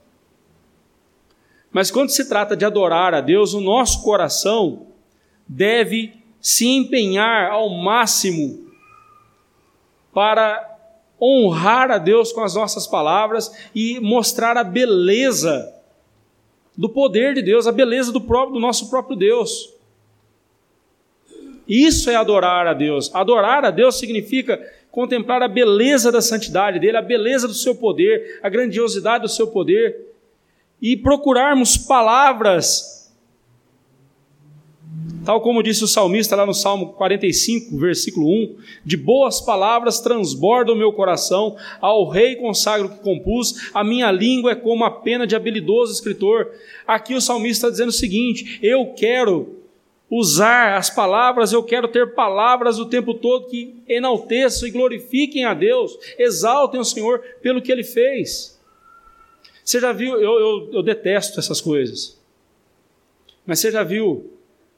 [1.76, 4.86] Mas quando se trata de adorar a Deus, o nosso coração
[5.46, 8.66] deve se empenhar ao máximo
[10.10, 10.74] para
[11.20, 15.70] honrar a Deus com as nossas palavras e mostrar a beleza
[16.74, 19.74] do poder de Deus, a beleza do, próprio, do nosso próprio Deus.
[21.68, 23.14] Isso é adorar a Deus.
[23.14, 24.58] Adorar a Deus significa
[24.90, 29.48] contemplar a beleza da santidade dele, a beleza do seu poder, a grandiosidade do seu
[29.48, 30.15] poder
[30.80, 33.12] e procurarmos palavras,
[35.24, 40.72] tal como disse o salmista lá no Salmo 45, versículo 1: De boas palavras transborda
[40.72, 45.26] o meu coração, ao rei consagro que compus, a minha língua é como a pena
[45.26, 46.52] de habilidoso escritor.
[46.86, 49.56] Aqui o salmista está dizendo o seguinte: Eu quero
[50.10, 55.52] usar as palavras, eu quero ter palavras o tempo todo que enalteçam e glorifiquem a
[55.52, 58.55] Deus, exaltem o Senhor pelo que Ele fez.
[59.66, 62.16] Você já viu, eu, eu, eu detesto essas coisas,
[63.44, 64.30] mas você já viu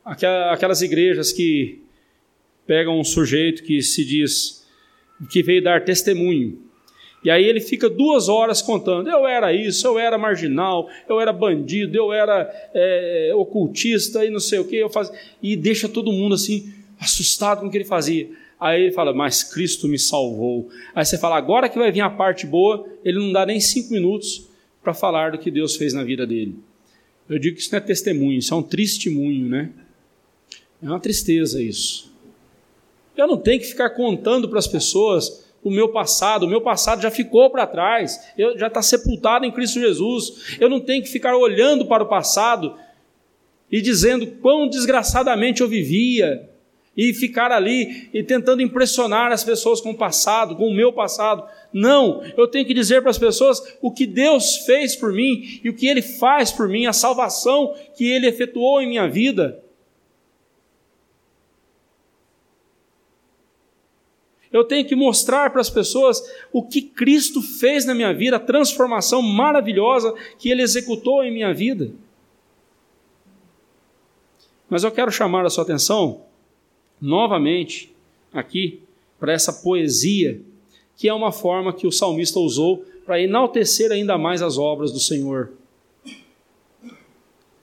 [0.02, 1.82] aquelas igrejas que
[2.66, 4.66] pegam um sujeito que se diz
[5.30, 6.62] que veio dar testemunho.
[7.22, 11.34] E aí ele fica duas horas contando: eu era isso, eu era marginal, eu era
[11.34, 14.76] bandido, eu era é, ocultista e não sei o que.
[14.76, 15.12] Eu faz...
[15.42, 18.30] E deixa todo mundo assim, assustado com o que ele fazia.
[18.58, 20.70] Aí ele fala: Mas Cristo me salvou.
[20.94, 23.92] Aí você fala: Agora que vai vir a parte boa, ele não dá nem cinco
[23.92, 24.47] minutos
[24.88, 26.56] para falar do que Deus fez na vida dele.
[27.28, 29.68] Eu digo que isso não é testemunho, isso é um testemunho, né?
[30.82, 32.10] É uma tristeza isso.
[33.14, 37.02] Eu não tenho que ficar contando para as pessoas o meu passado, o meu passado
[37.02, 40.56] já ficou para trás, eu, já está sepultado em Cristo Jesus.
[40.58, 42.74] Eu não tenho que ficar olhando para o passado
[43.70, 46.48] e dizendo quão desgraçadamente eu vivia,
[46.98, 51.44] e ficar ali e tentando impressionar as pessoas com o passado, com o meu passado.
[51.72, 55.68] Não, eu tenho que dizer para as pessoas o que Deus fez por mim e
[55.68, 59.62] o que Ele faz por mim, a salvação que Ele efetuou em minha vida.
[64.50, 68.40] Eu tenho que mostrar para as pessoas o que Cristo fez na minha vida, a
[68.40, 71.92] transformação maravilhosa que Ele executou em minha vida.
[74.70, 76.22] Mas eu quero chamar a sua atenção
[77.00, 77.94] novamente
[78.32, 78.82] aqui
[79.18, 80.40] para essa poesia,
[80.98, 84.98] que é uma forma que o salmista usou para enaltecer ainda mais as obras do
[84.98, 85.52] Senhor.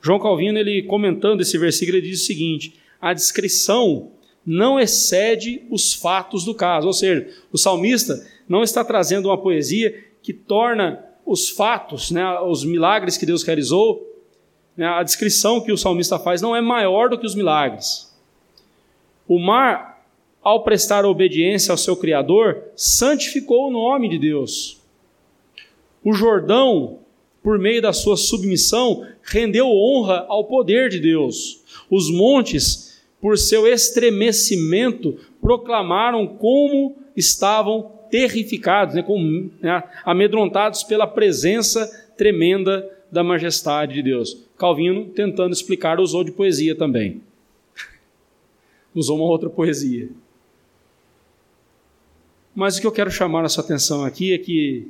[0.01, 4.11] João Calvino, ele comentando esse versículo, ele diz o seguinte: a descrição
[4.45, 6.87] não excede os fatos do caso.
[6.87, 12.63] Ou seja, o salmista não está trazendo uma poesia que torna os fatos, né, os
[12.63, 14.01] milagres que Deus realizou,
[14.77, 18.15] né, a descrição que o salmista faz não é maior do que os milagres.
[19.27, 19.94] O mar,
[20.45, 24.79] ao prestar obediência ao seu Criador, santificou o nome de Deus.
[26.03, 26.99] O Jordão,
[27.41, 31.63] por meio da sua submissão, rendeu honra ao poder de Deus.
[31.89, 41.87] Os montes, por seu estremecimento, proclamaram como estavam terrificados, né, como, né, amedrontados pela presença
[42.15, 44.45] tremenda da majestade de Deus.
[44.59, 47.19] Calvino, tentando explicar, usou de poesia também.
[48.93, 50.07] usou uma outra poesia.
[52.55, 54.89] Mas o que eu quero chamar a sua atenção aqui é que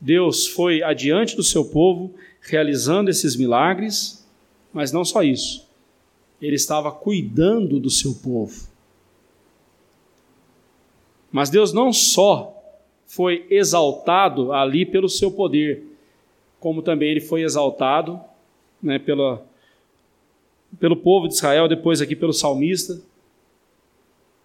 [0.00, 4.26] Deus foi adiante do seu povo, realizando esses milagres,
[4.72, 5.68] mas não só isso.
[6.40, 8.66] Ele estava cuidando do seu povo.
[11.30, 12.58] Mas Deus não só
[13.06, 15.84] foi exaltado ali pelo seu poder,
[16.58, 18.18] como também ele foi exaltado
[18.82, 19.44] né, pela,
[20.80, 23.00] pelo povo de Israel, depois aqui pelo salmista,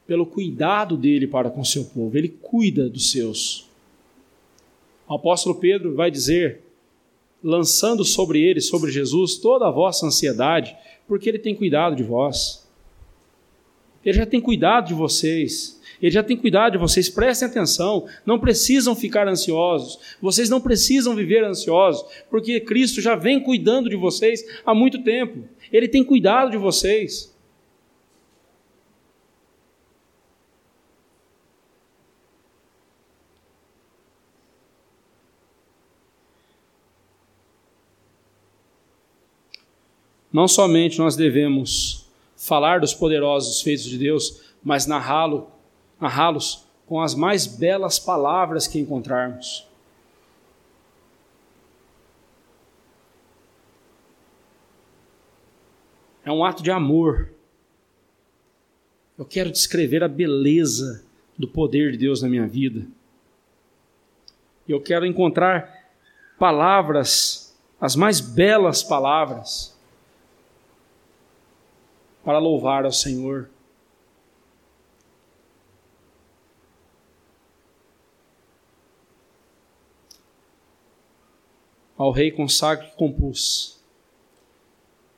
[0.08, 2.18] pelo cuidado dele para com seu povo.
[2.18, 3.68] Ele cuida dos seus.
[5.08, 6.62] O apóstolo Pedro vai dizer,
[7.44, 10.76] lançando sobre ele, sobre Jesus, toda a vossa ansiedade,
[11.08, 12.66] porque ele tem cuidado de vós.
[14.04, 15.82] Ele já tem cuidado de vocês.
[16.02, 17.10] Ele já tem cuidado de vocês.
[17.10, 18.08] Prestem atenção.
[18.26, 20.00] Não precisam ficar ansiosos.
[20.22, 25.44] Vocês não precisam viver ansiosos, porque Cristo já vem cuidando de vocês há muito tempo.
[25.72, 27.36] Ele tem cuidado de vocês.
[40.38, 45.50] Não somente nós devemos falar dos poderosos feitos de Deus, mas narrá-lo,
[46.00, 49.68] narrá-los com as mais belas palavras que encontrarmos.
[56.24, 57.32] É um ato de amor.
[59.18, 61.04] Eu quero descrever a beleza
[61.36, 62.86] do poder de Deus na minha vida.
[64.70, 65.90] Eu quero encontrar
[66.38, 69.76] palavras, as mais belas palavras,
[72.28, 73.50] para louvar ao Senhor.
[81.98, 83.80] Ao Rei consagro e compus.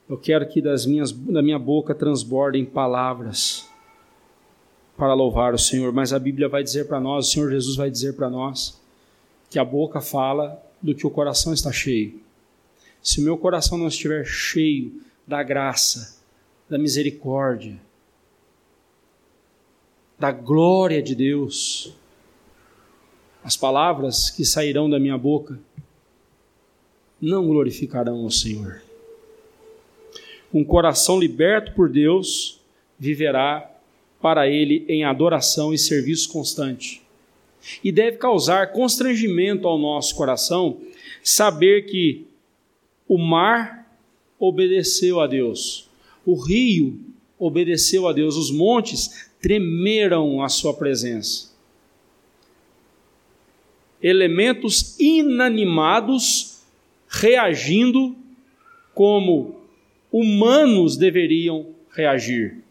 [0.07, 3.67] Eu quero que das minhas, da minha boca transbordem palavras
[4.95, 7.89] para louvar o Senhor, mas a Bíblia vai dizer para nós, o Senhor Jesus vai
[7.89, 8.79] dizer para nós,
[9.49, 12.21] que a boca fala do que o coração está cheio.
[13.01, 16.18] Se o meu coração não estiver cheio da graça,
[16.69, 17.79] da misericórdia,
[20.19, 21.93] da glória de Deus.
[23.43, 25.59] As palavras que sairão da minha boca
[27.19, 28.81] não glorificarão o Senhor.
[30.53, 32.59] Um coração liberto por Deus
[32.97, 33.71] viverá
[34.21, 37.01] para Ele em adoração e serviço constante.
[37.83, 40.79] E deve causar constrangimento ao nosso coração
[41.23, 42.25] saber que
[43.07, 43.85] o mar
[44.39, 45.88] obedeceu a Deus
[46.31, 46.99] o rio
[47.39, 51.49] obedeceu a Deus, os montes tremeram à sua presença.
[54.01, 56.61] Elementos inanimados
[57.07, 58.15] reagindo
[58.93, 59.61] como
[60.11, 62.63] humanos deveriam reagir.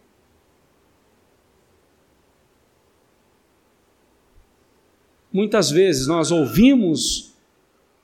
[5.32, 7.34] Muitas vezes nós ouvimos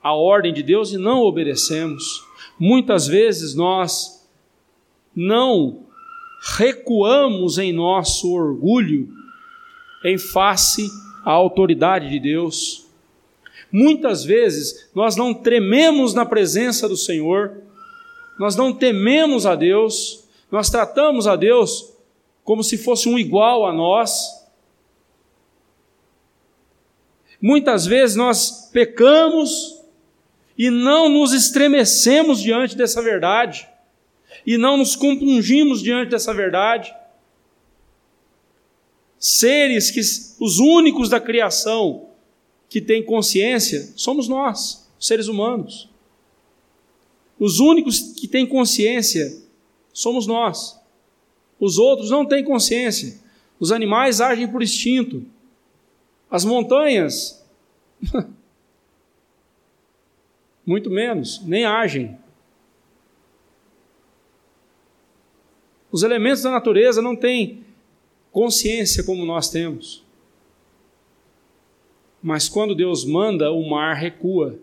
[0.03, 2.25] a ordem de Deus e não obedecemos.
[2.59, 4.14] Muitas vezes nós
[5.15, 5.85] não
[6.57, 9.09] recuamos em nosso orgulho
[10.05, 10.87] em face
[11.25, 12.87] à autoridade de Deus.
[13.73, 17.63] Muitas vezes nós não trememos na presença do Senhor,
[18.39, 21.93] nós não tememos a Deus, nós tratamos a Deus
[22.45, 24.45] como se fosse um igual a nós.
[27.41, 29.81] Muitas vezes nós pecamos
[30.57, 33.69] e não nos estremecemos diante dessa verdade
[34.47, 36.95] e não nos compungimos diante dessa verdade.
[39.19, 42.09] Seres que os únicos da criação
[42.69, 45.89] que têm consciência somos nós, seres humanos.
[47.39, 49.43] Os únicos que têm consciência
[49.93, 50.79] somos nós.
[51.59, 53.19] Os outros não têm consciência.
[53.59, 55.25] Os animais agem por instinto.
[56.31, 57.45] As montanhas,
[60.67, 62.19] muito menos, nem agem.
[65.95, 67.63] Os elementos da natureza não têm
[68.33, 70.03] consciência como nós temos.
[72.21, 74.59] Mas quando Deus manda, o mar recua.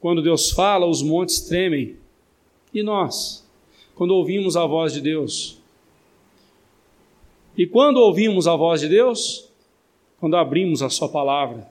[0.00, 1.98] Quando Deus fala, os montes tremem.
[2.74, 3.48] E nós,
[3.94, 5.62] quando ouvimos a voz de Deus?
[7.56, 9.52] E quando ouvimos a voz de Deus?
[10.18, 11.70] Quando abrimos a Sua palavra.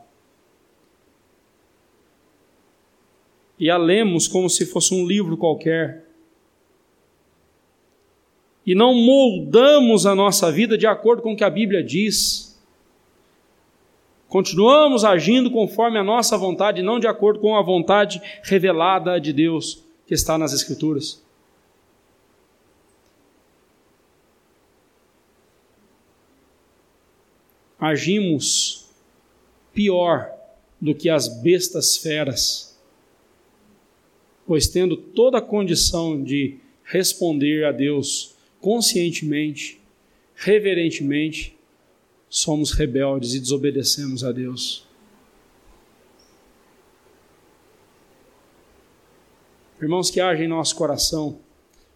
[3.59, 6.10] E a lemos como se fosse um livro qualquer
[8.65, 12.59] e não moldamos a nossa vida de acordo com o que a Bíblia diz.
[14.27, 19.83] Continuamos agindo conforme a nossa vontade, não de acordo com a vontade revelada de Deus
[20.05, 21.21] que está nas Escrituras.
[27.81, 28.87] agimos
[29.73, 30.31] pior
[30.79, 32.79] do que as bestas feras,
[34.45, 39.81] pois tendo toda a condição de responder a Deus conscientemente,
[40.35, 41.57] reverentemente,
[42.29, 44.87] somos rebeldes e desobedecemos a Deus.
[49.81, 51.39] Irmãos, que haja em nosso coração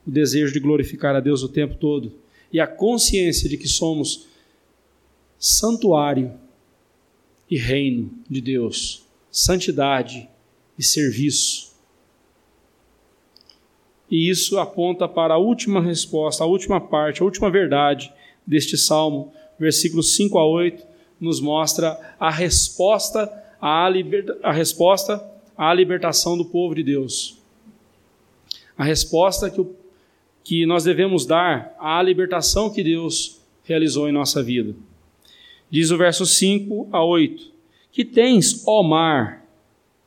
[0.06, 2.14] o desejo de glorificar a Deus o tempo todo
[2.52, 4.28] e a consciência de que somos
[5.38, 6.34] santuário
[7.50, 10.28] e reino de Deus, santidade
[10.78, 11.75] e serviço.
[14.10, 18.12] E isso aponta para a última resposta, a última parte, a última verdade
[18.46, 20.86] deste salmo, versículos 5 a 8,
[21.20, 24.38] nos mostra a resposta à, liber...
[24.44, 25.24] a resposta
[25.58, 27.38] à libertação do povo de Deus.
[28.78, 29.74] A resposta que, o...
[30.44, 34.76] que nós devemos dar à libertação que Deus realizou em nossa vida.
[35.70, 37.52] Diz o verso 5 a 8:
[37.92, 39.46] Que tens, ó mar,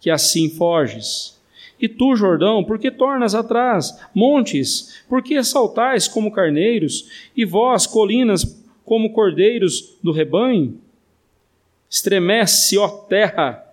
[0.00, 1.37] que assim foges?
[1.80, 3.98] E tu, Jordão, por que tornas atrás?
[4.14, 7.08] Montes, por que saltais como carneiros?
[7.36, 10.80] E vós, colinas, como cordeiros do rebanho?
[11.88, 13.64] Estremece, ó terra,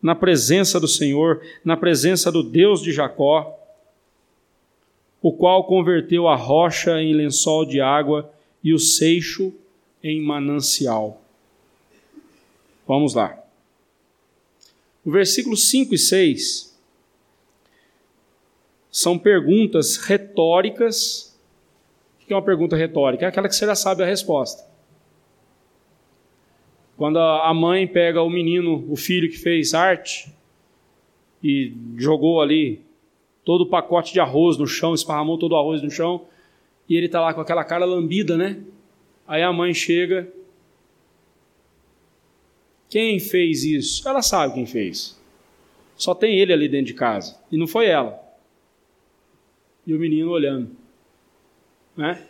[0.00, 3.58] na presença do Senhor, na presença do Deus de Jacó,
[5.20, 8.32] o qual converteu a rocha em lençol de água
[8.64, 9.52] e o seixo
[10.02, 11.22] em manancial.
[12.88, 13.38] Vamos lá.
[15.04, 16.71] O versículo 5 e 6
[18.92, 21.34] são perguntas retóricas.
[22.20, 23.24] O que é uma pergunta retórica?
[23.24, 24.70] É aquela que você já sabe a resposta.
[26.96, 30.32] Quando a mãe pega o menino, o filho que fez arte,
[31.42, 32.82] e jogou ali
[33.44, 36.26] todo o pacote de arroz no chão, esparramou todo o arroz no chão,
[36.88, 38.60] e ele está lá com aquela cara lambida, né?
[39.26, 40.30] Aí a mãe chega
[42.92, 44.06] quem fez isso?
[44.06, 45.18] Ela sabe quem fez.
[45.96, 47.40] Só tem ele ali dentro de casa.
[47.50, 48.22] E não foi ela.
[49.86, 50.70] E o menino olhando.
[51.96, 52.26] Né?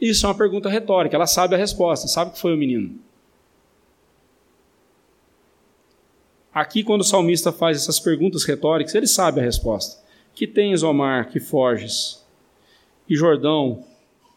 [0.00, 1.14] Isso é uma pergunta retórica.
[1.14, 2.98] Ela sabe a resposta, sabe que foi o menino.
[6.52, 10.02] Aqui, quando o salmista faz essas perguntas retóricas, ele sabe a resposta.
[10.34, 12.22] Que tens, Omar, que foges?
[13.08, 13.84] E Jordão,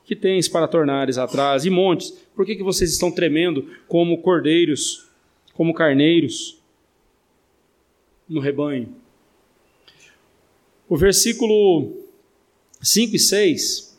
[0.06, 1.66] que tens para tornares atrás?
[1.66, 5.10] E montes, por que, que vocês estão tremendo como cordeiros,
[5.54, 6.62] como carneiros
[8.30, 8.96] no rebanho?
[10.88, 11.92] O versículo
[12.82, 13.98] 5 e 6,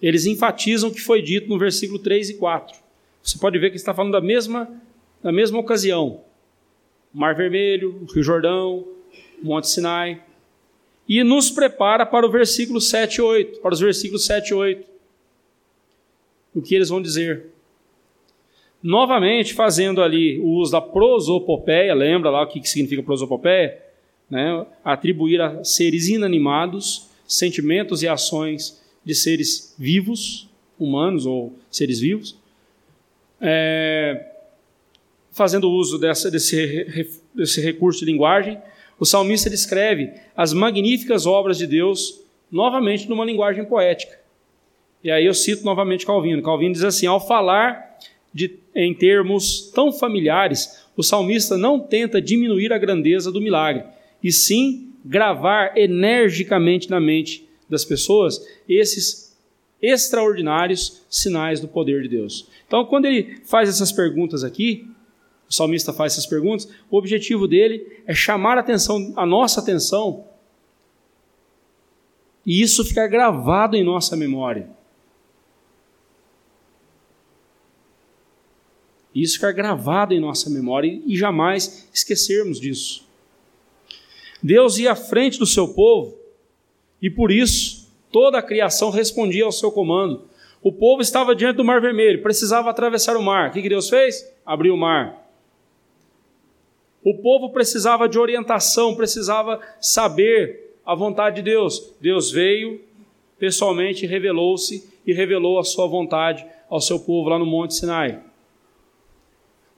[0.00, 2.78] eles enfatizam o que foi dito no versículo 3 e 4.
[3.22, 4.70] Você pode ver que está falando da mesma,
[5.22, 6.20] da mesma ocasião.
[7.12, 8.86] Mar Vermelho, Rio Jordão,
[9.42, 10.22] Monte Sinai.
[11.08, 14.90] E nos prepara para o versículo 7 e 8, para os versículos 7 e 8.
[16.54, 17.56] O que eles vão dizer?
[18.86, 23.82] novamente fazendo ali o uso da prosopopeia, lembra lá o que significa prosopopeia?
[24.30, 24.66] Né?
[24.84, 30.48] Atribuir a seres inanimados sentimentos e ações de seres vivos,
[30.78, 32.36] humanos ou seres vivos,
[33.40, 34.32] é,
[35.32, 38.58] fazendo uso dessa, desse, desse recurso de linguagem,
[38.98, 42.20] o salmista descreve as magníficas obras de Deus
[42.50, 44.18] novamente numa linguagem poética.
[45.04, 46.42] E aí eu cito novamente Calvino.
[46.42, 47.98] Calvino diz assim: ao falar
[48.32, 53.84] de, em termos tão familiares, o salmista não tenta diminuir a grandeza do milagre,
[54.22, 59.36] e sim gravar energicamente na mente das pessoas esses
[59.80, 62.48] extraordinários sinais do poder de Deus.
[62.66, 64.88] Então, quando ele faz essas perguntas aqui,
[65.48, 70.24] o salmista faz essas perguntas, o objetivo dele é chamar a atenção, a nossa atenção,
[72.44, 74.76] e isso ficar gravado em nossa memória.
[79.22, 83.05] isso ficar gravado em nossa memória e jamais esquecermos disso.
[84.42, 86.18] Deus ia à frente do seu povo
[87.00, 90.24] e por isso toda a criação respondia ao seu comando.
[90.62, 93.50] O povo estava diante do Mar Vermelho, precisava atravessar o mar.
[93.50, 94.26] O que Deus fez?
[94.44, 95.26] Abriu o mar.
[97.04, 101.94] O povo precisava de orientação, precisava saber a vontade de Deus.
[102.00, 102.80] Deus veio
[103.38, 108.20] pessoalmente, revelou-se e revelou a sua vontade ao seu povo lá no Monte Sinai.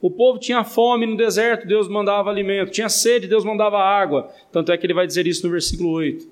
[0.01, 2.71] O povo tinha fome no deserto, Deus mandava alimento.
[2.71, 4.31] Tinha sede, Deus mandava água.
[4.51, 6.27] Tanto é que ele vai dizer isso no versículo 8.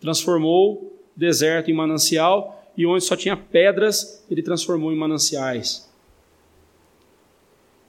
[0.00, 5.90] Transformou deserto em manancial e onde só tinha pedras, ele transformou em mananciais.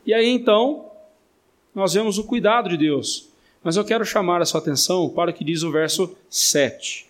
[0.05, 0.91] E aí então,
[1.73, 3.29] nós vemos o cuidado de Deus.
[3.63, 7.09] Mas eu quero chamar a sua atenção para o que diz o verso 7.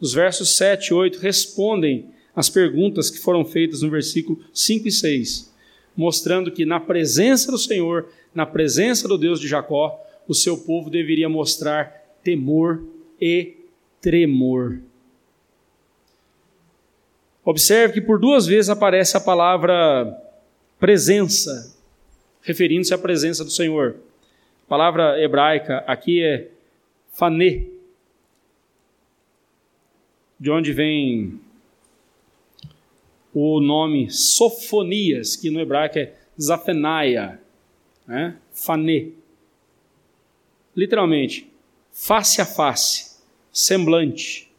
[0.00, 4.92] Os versos 7 e 8 respondem às perguntas que foram feitas no versículo 5 e
[4.92, 5.51] 6
[5.96, 10.88] mostrando que na presença do Senhor, na presença do Deus de Jacó, o seu povo
[10.88, 12.82] deveria mostrar temor
[13.20, 13.56] e
[14.00, 14.78] tremor.
[17.44, 20.16] Observe que por duas vezes aparece a palavra
[20.78, 21.76] presença,
[22.42, 23.96] referindo-se à presença do Senhor.
[24.66, 26.48] A palavra hebraica aqui é
[27.12, 27.64] fané,
[30.38, 31.40] de onde vem
[33.34, 37.40] o nome Sofonias, que no hebraico é Zafenaia,
[38.06, 38.36] né?
[38.52, 39.08] Fané.
[40.76, 41.50] Literalmente,
[41.90, 43.18] face a face,
[43.52, 44.50] semblante.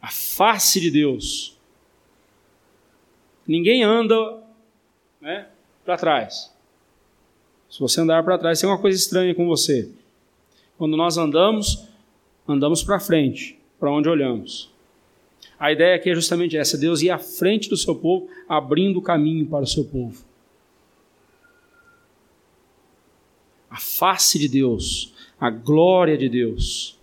[0.00, 1.58] A face de Deus.
[3.46, 4.42] Ninguém anda
[5.20, 5.48] né,
[5.84, 6.52] para trás.
[7.70, 9.90] Se você andar para trás, tem uma coisa estranha com você.
[10.76, 11.88] Quando nós andamos,
[12.46, 14.73] andamos para frente, para onde olhamos.
[15.58, 19.02] A ideia aqui é justamente essa: Deus ir à frente do seu povo, abrindo o
[19.02, 20.24] caminho para o seu povo.
[23.70, 26.98] A face de Deus, a glória de Deus,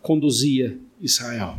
[0.00, 1.58] conduzia Israel.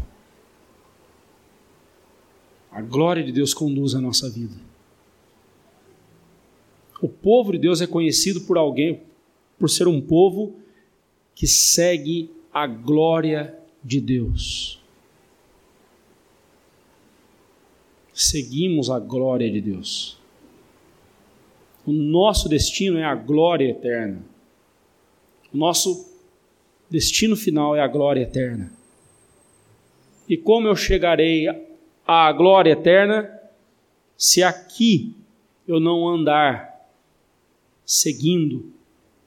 [2.71, 4.55] A glória de Deus conduz a nossa vida.
[7.01, 9.01] O povo de Deus é conhecido por alguém,
[9.59, 10.55] por ser um povo
[11.35, 14.80] que segue a glória de Deus.
[18.13, 20.17] Seguimos a glória de Deus.
[21.85, 24.21] O nosso destino é a glória eterna.
[25.53, 26.09] O nosso
[26.89, 28.71] destino final é a glória eterna.
[30.27, 31.47] E como eu chegarei
[32.05, 33.29] à glória eterna
[34.17, 35.15] se aqui
[35.67, 36.89] eu não andar
[37.85, 38.71] seguindo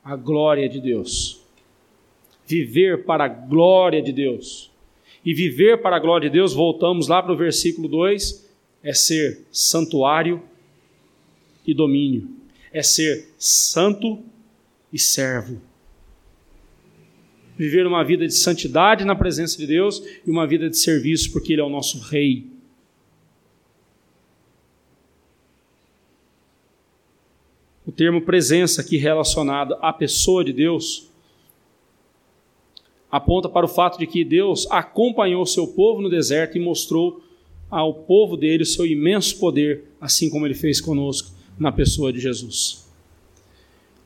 [0.02, 1.42] a glória de Deus?
[2.46, 4.70] Viver para a glória de Deus.
[5.24, 8.43] E viver para a glória de Deus, voltamos lá para o versículo 2,
[8.84, 10.40] é ser santuário
[11.66, 12.28] e domínio,
[12.72, 14.22] é ser santo
[14.92, 15.60] e servo
[17.56, 21.52] viver uma vida de santidade na presença de Deus e uma vida de serviço, porque
[21.52, 22.46] Ele é o nosso Rei.
[27.86, 31.08] O termo presença aqui relacionado à pessoa de Deus
[33.10, 37.22] aponta para o fato de que Deus acompanhou seu povo no deserto e mostrou
[37.76, 42.20] ao povo dele o seu imenso poder, assim como ele fez conosco na pessoa de
[42.20, 42.88] Jesus.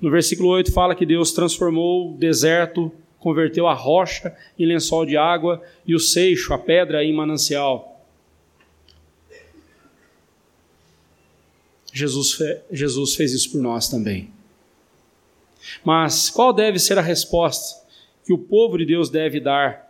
[0.01, 5.17] No versículo 8 fala que Deus transformou o deserto converteu a rocha em lençol de
[5.17, 8.07] água e o seixo, a pedra, em manancial.
[11.93, 12.39] Jesus,
[12.71, 14.31] Jesus fez isso por nós também.
[15.85, 17.85] Mas qual deve ser a resposta
[18.25, 19.89] que o povo de Deus deve dar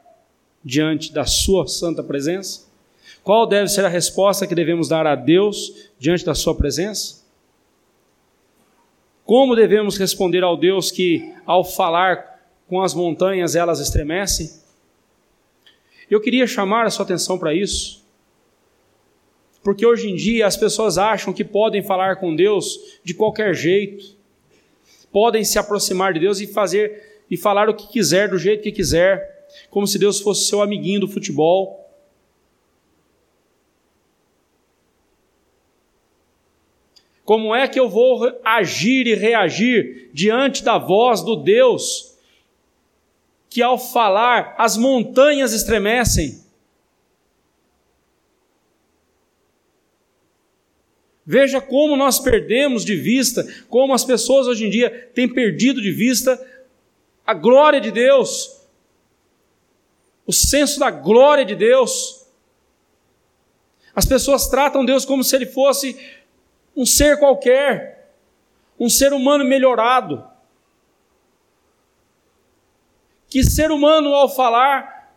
[0.65, 2.68] diante da Sua santa presença?
[3.29, 7.27] Qual deve ser a resposta que devemos dar a Deus diante da Sua presença?
[9.23, 14.51] Como devemos responder ao Deus que, ao falar com as montanhas elas estremecem.
[16.11, 18.03] Eu queria chamar a sua atenção para isso,
[19.63, 24.17] porque hoje em dia as pessoas acham que podem falar com Deus de qualquer jeito,
[25.13, 28.73] podem se aproximar de Deus e fazer e falar o que quiser do jeito que
[28.73, 31.88] quiser, como se Deus fosse seu amiguinho do futebol.
[37.29, 42.17] Como é que eu vou agir e reagir diante da voz do Deus
[43.51, 46.43] que ao falar as montanhas estremecem.
[51.23, 55.93] Veja como nós perdemos de vista, como as pessoas hoje em dia têm perdido de
[55.93, 56.43] vista
[57.27, 58.59] a glória de Deus,
[60.27, 62.27] o senso da glória de Deus.
[63.95, 65.95] As pessoas tratam Deus como se ele fosse
[66.79, 68.13] um ser qualquer,
[68.79, 70.25] um ser humano melhorado.
[73.29, 75.13] Que ser humano, ao falar,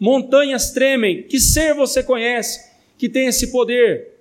[0.00, 1.22] montanhas tremem.
[1.22, 4.16] Que ser você conhece que tem esse poder?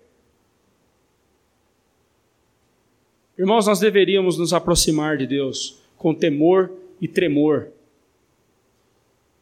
[3.36, 6.71] Irmãos, nós deveríamos nos aproximar de Deus com temor
[7.01, 7.69] e tremor.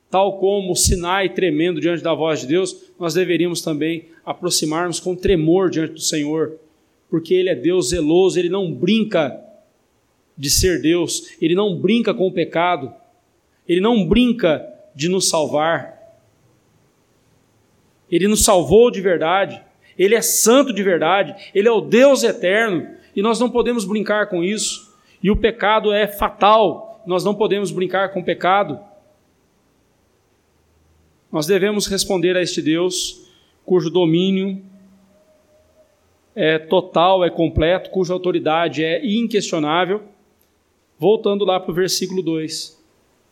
[0.10, 5.70] Tal como Sinai tremendo diante da voz de Deus, nós deveríamos também aproximarmos com tremor
[5.70, 6.58] diante do Senhor,
[7.14, 9.40] porque Ele é Deus zeloso, Ele não brinca
[10.36, 12.92] de ser Deus, Ele não brinca com o pecado,
[13.68, 16.18] ele não brinca de nos salvar.
[18.10, 19.62] Ele nos salvou de verdade.
[19.96, 21.52] Ele é santo de verdade.
[21.54, 22.98] Ele é o Deus eterno.
[23.16, 24.92] E nós não podemos brincar com isso.
[25.22, 27.04] E o pecado é fatal.
[27.06, 28.80] Nós não podemos brincar com o pecado.
[31.32, 33.24] Nós devemos responder a este Deus
[33.64, 34.73] cujo domínio
[36.36, 40.04] é total, é completo, cuja autoridade é inquestionável.
[40.98, 42.82] Voltando lá para o versículo 2: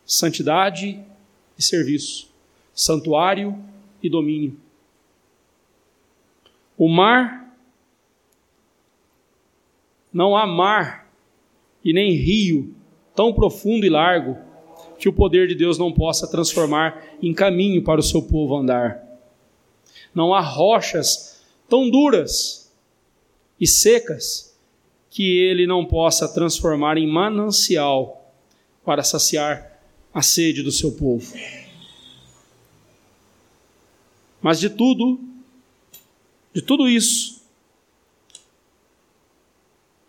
[0.04, 1.00] santidade
[1.58, 2.30] e serviço,
[2.74, 3.58] santuário
[4.02, 4.56] e domínio.
[6.76, 7.56] O mar,
[10.12, 11.10] não há mar
[11.84, 12.74] e nem rio
[13.14, 14.36] tão profundo e largo
[14.98, 19.02] que o poder de Deus não possa transformar em caminho para o seu povo andar.
[20.14, 22.61] Não há rochas tão duras
[23.62, 24.58] e secas
[25.08, 28.34] que ele não possa transformar em manancial
[28.84, 29.80] para saciar
[30.12, 31.32] a sede do seu povo.
[34.40, 35.20] Mas de tudo,
[36.52, 37.40] de tudo isso,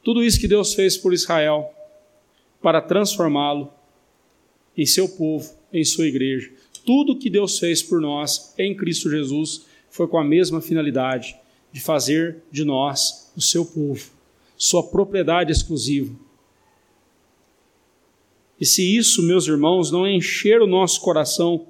[0.02, 1.72] tudo isso que Deus fez por Israel,
[2.60, 3.72] para transformá-lo
[4.76, 6.52] em seu povo, em sua igreja.
[6.84, 11.36] Tudo que Deus fez por nós em Cristo Jesus foi com a mesma finalidade
[11.72, 14.10] de fazer de nós o seu povo,
[14.58, 16.14] sua propriedade exclusiva.
[18.60, 21.66] E se isso, meus irmãos, não encher o nosso coração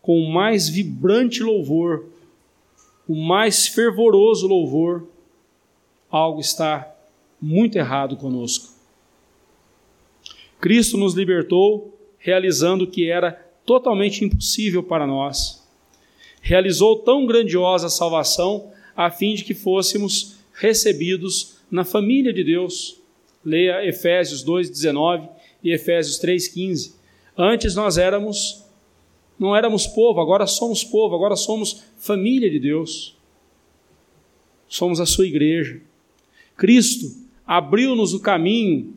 [0.00, 2.06] com o mais vibrante louvor,
[3.06, 5.06] o mais fervoroso louvor,
[6.10, 6.92] algo está
[7.40, 8.72] muito errado conosco.
[10.60, 13.32] Cristo nos libertou realizando o que era
[13.66, 15.66] totalmente impossível para nós.
[16.40, 23.00] Realizou tão grandiosa salvação a fim de que fôssemos recebidos na família de Deus.
[23.44, 25.28] Leia Efésios 2:19
[25.62, 26.94] e Efésios 3:15.
[27.36, 28.62] Antes nós éramos
[29.38, 33.16] não éramos povo, agora somos povo, agora somos família de Deus.
[34.68, 35.80] Somos a sua igreja.
[36.56, 37.06] Cristo
[37.44, 38.94] abriu-nos o caminho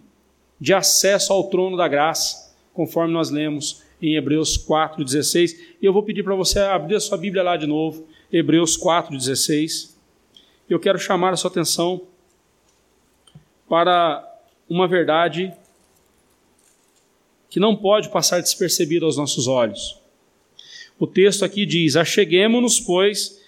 [0.59, 5.57] de acesso ao trono da graça conforme nós lemos em Hebreus 4,16.
[5.81, 9.94] E eu vou pedir para você abrir a sua Bíblia lá de novo, Hebreus 4,16.
[10.69, 12.01] Eu quero chamar a sua atenção
[13.69, 14.23] para
[14.67, 15.53] uma verdade
[17.49, 19.99] que não pode passar despercebida aos nossos olhos.
[20.99, 23.39] O texto aqui diz: Acheguemo-nos, pois,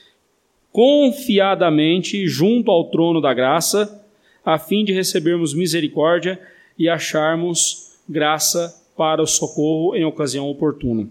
[0.71, 4.05] confiadamente junto ao trono da graça,
[4.45, 6.39] a fim de recebermos misericórdia
[6.77, 11.09] e acharmos graça para o socorro em ocasião oportuna.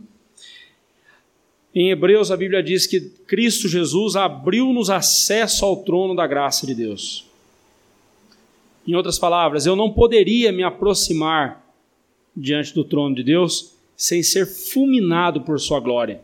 [1.79, 6.75] Em Hebreus, a Bíblia diz que Cristo Jesus abriu-nos acesso ao trono da graça de
[6.75, 7.27] Deus.
[8.89, 11.63] Em outras palavras, eu não poderia me aproximar
[12.35, 16.23] diante do trono de Deus sem ser fulminado por Sua glória.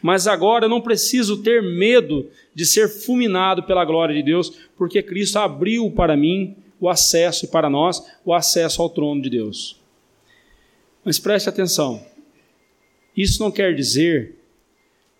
[0.00, 5.02] Mas agora eu não preciso ter medo de ser fulminado pela glória de Deus, porque
[5.02, 9.80] Cristo abriu para mim o acesso e para nós o acesso ao trono de Deus.
[11.04, 12.06] Mas preste atenção:
[13.16, 14.45] isso não quer dizer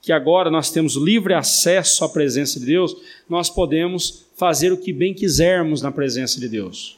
[0.06, 2.96] que agora nós temos livre acesso à presença de Deus,
[3.28, 6.96] nós podemos fazer o que bem quisermos na presença de Deus.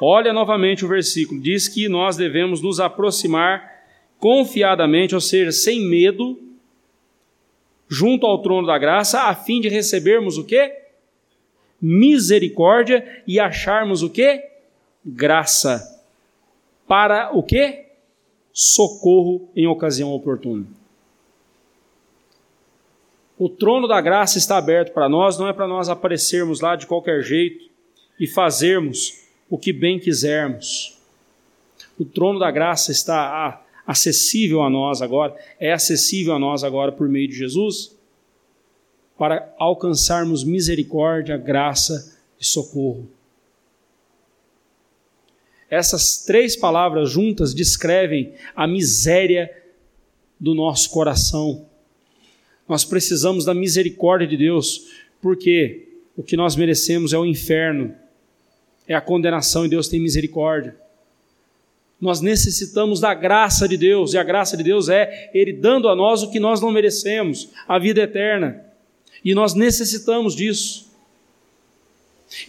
[0.00, 3.80] Olha novamente o versículo, diz que nós devemos nos aproximar
[4.18, 6.36] confiadamente, ou seja, sem medo,
[7.88, 10.80] junto ao trono da graça, a fim de recebermos o quê?
[11.80, 14.50] Misericórdia e acharmos o quê?
[15.06, 16.02] Graça
[16.88, 17.84] para o quê?
[18.52, 20.81] Socorro em ocasião oportuna.
[23.42, 26.86] O trono da graça está aberto para nós, não é para nós aparecermos lá de
[26.86, 27.68] qualquer jeito
[28.16, 29.18] e fazermos
[29.50, 30.96] o que bem quisermos.
[31.98, 37.08] O trono da graça está acessível a nós agora, é acessível a nós agora por
[37.08, 37.96] meio de Jesus,
[39.18, 43.10] para alcançarmos misericórdia, graça e socorro.
[45.68, 49.50] Essas três palavras juntas descrevem a miséria
[50.38, 51.71] do nosso coração.
[52.68, 54.88] Nós precisamos da misericórdia de Deus,
[55.20, 57.94] porque o que nós merecemos é o inferno,
[58.86, 60.76] é a condenação e Deus tem misericórdia.
[62.00, 65.94] Nós necessitamos da graça de Deus, e a graça de Deus é Ele dando a
[65.94, 68.64] nós o que nós não merecemos, a vida eterna.
[69.24, 70.90] E nós necessitamos disso.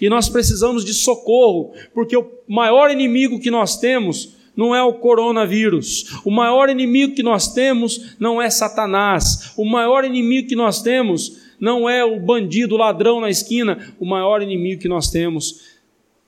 [0.01, 4.93] E nós precisamos de socorro, porque o maior inimigo que nós temos não é o
[4.93, 6.20] coronavírus.
[6.24, 9.54] O maior inimigo que nós temos não é Satanás.
[9.58, 13.93] O maior inimigo que nós temos não é o bandido, o ladrão na esquina.
[13.99, 15.62] O maior inimigo que nós temos,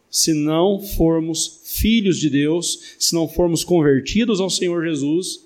[0.10, 5.46] se não formos filhos de Deus, se não formos convertidos ao Senhor Jesus,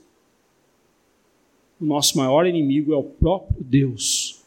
[1.80, 4.40] o nosso maior inimigo é o próprio Deus.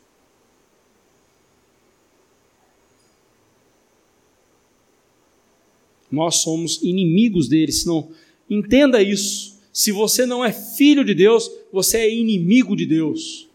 [6.12, 7.72] nós somos inimigos dele.
[7.72, 8.10] Se não
[8.52, 9.60] entenda isso.
[9.72, 13.48] Se você não é filho de Deus, você é inimigo de Deus.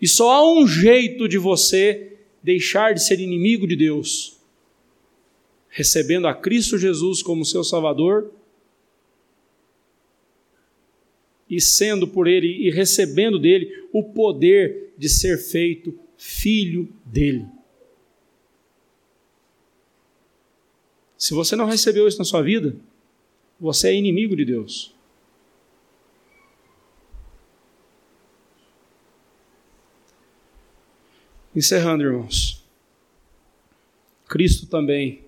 [0.00, 4.36] E só há um jeito de você deixar de ser inimigo de Deus,
[5.68, 8.30] recebendo a Cristo Jesus como seu Salvador
[11.48, 17.46] e sendo por ele e recebendo dele o poder de ser feito filho dele.
[21.16, 22.76] Se você não recebeu isso na sua vida,
[23.60, 24.94] você é inimigo de Deus.
[31.54, 32.64] Encerrando, irmãos.
[34.28, 35.22] Cristo também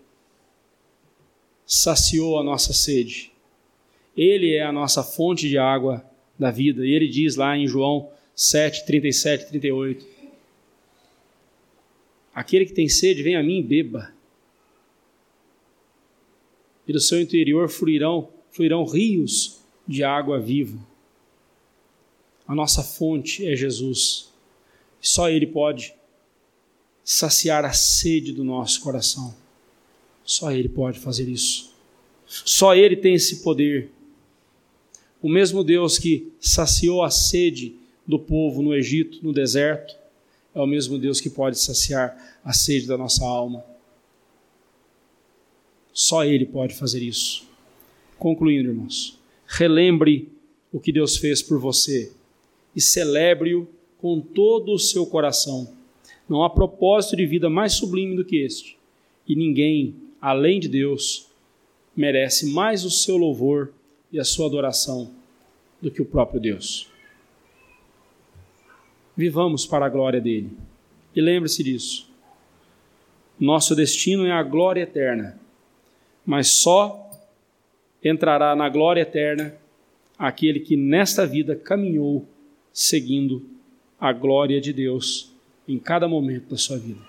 [1.64, 3.32] saciou a nossa sede.
[4.16, 6.04] Ele é a nossa fonte de água
[6.38, 6.84] da vida.
[6.84, 10.06] E ele diz lá em João 7, 37, 38:
[12.34, 14.15] Aquele que tem sede, vem a mim e beba.
[16.86, 20.78] E do seu interior fluirão, fluirão rios de água viva.
[22.46, 24.30] A nossa fonte é Jesus.
[25.00, 25.94] Só Ele pode
[27.04, 29.34] saciar a sede do nosso coração.
[30.24, 31.72] Só Ele pode fazer isso.
[32.26, 33.90] Só Ele tem esse poder.
[35.22, 37.74] O mesmo Deus que saciou a sede
[38.06, 39.96] do povo no Egito, no deserto,
[40.54, 43.64] é o mesmo Deus que pode saciar a sede da nossa alma.
[45.96, 47.48] Só Ele pode fazer isso.
[48.18, 50.28] Concluindo, irmãos, relembre
[50.70, 52.12] o que Deus fez por você
[52.74, 53.66] e celebre-o
[53.96, 55.74] com todo o seu coração
[56.28, 58.76] não há propósito de vida mais sublime do que este.
[59.26, 61.28] E ninguém, além de Deus,
[61.96, 63.72] merece mais o seu louvor
[64.12, 65.10] e a sua adoração
[65.80, 66.88] do que o próprio Deus.
[69.16, 70.50] Vivamos para a glória dele.
[71.14, 72.10] E lembre-se disso.
[73.38, 75.38] Nosso destino é a glória eterna,
[76.26, 77.08] mas só
[78.02, 79.54] entrará na glória eterna
[80.18, 82.26] aquele que nesta vida caminhou
[82.72, 83.42] seguindo
[83.98, 85.32] a glória de Deus
[85.68, 87.00] em cada momento da sua vida.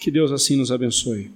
[0.00, 1.30] Que Deus assim nos abençoe.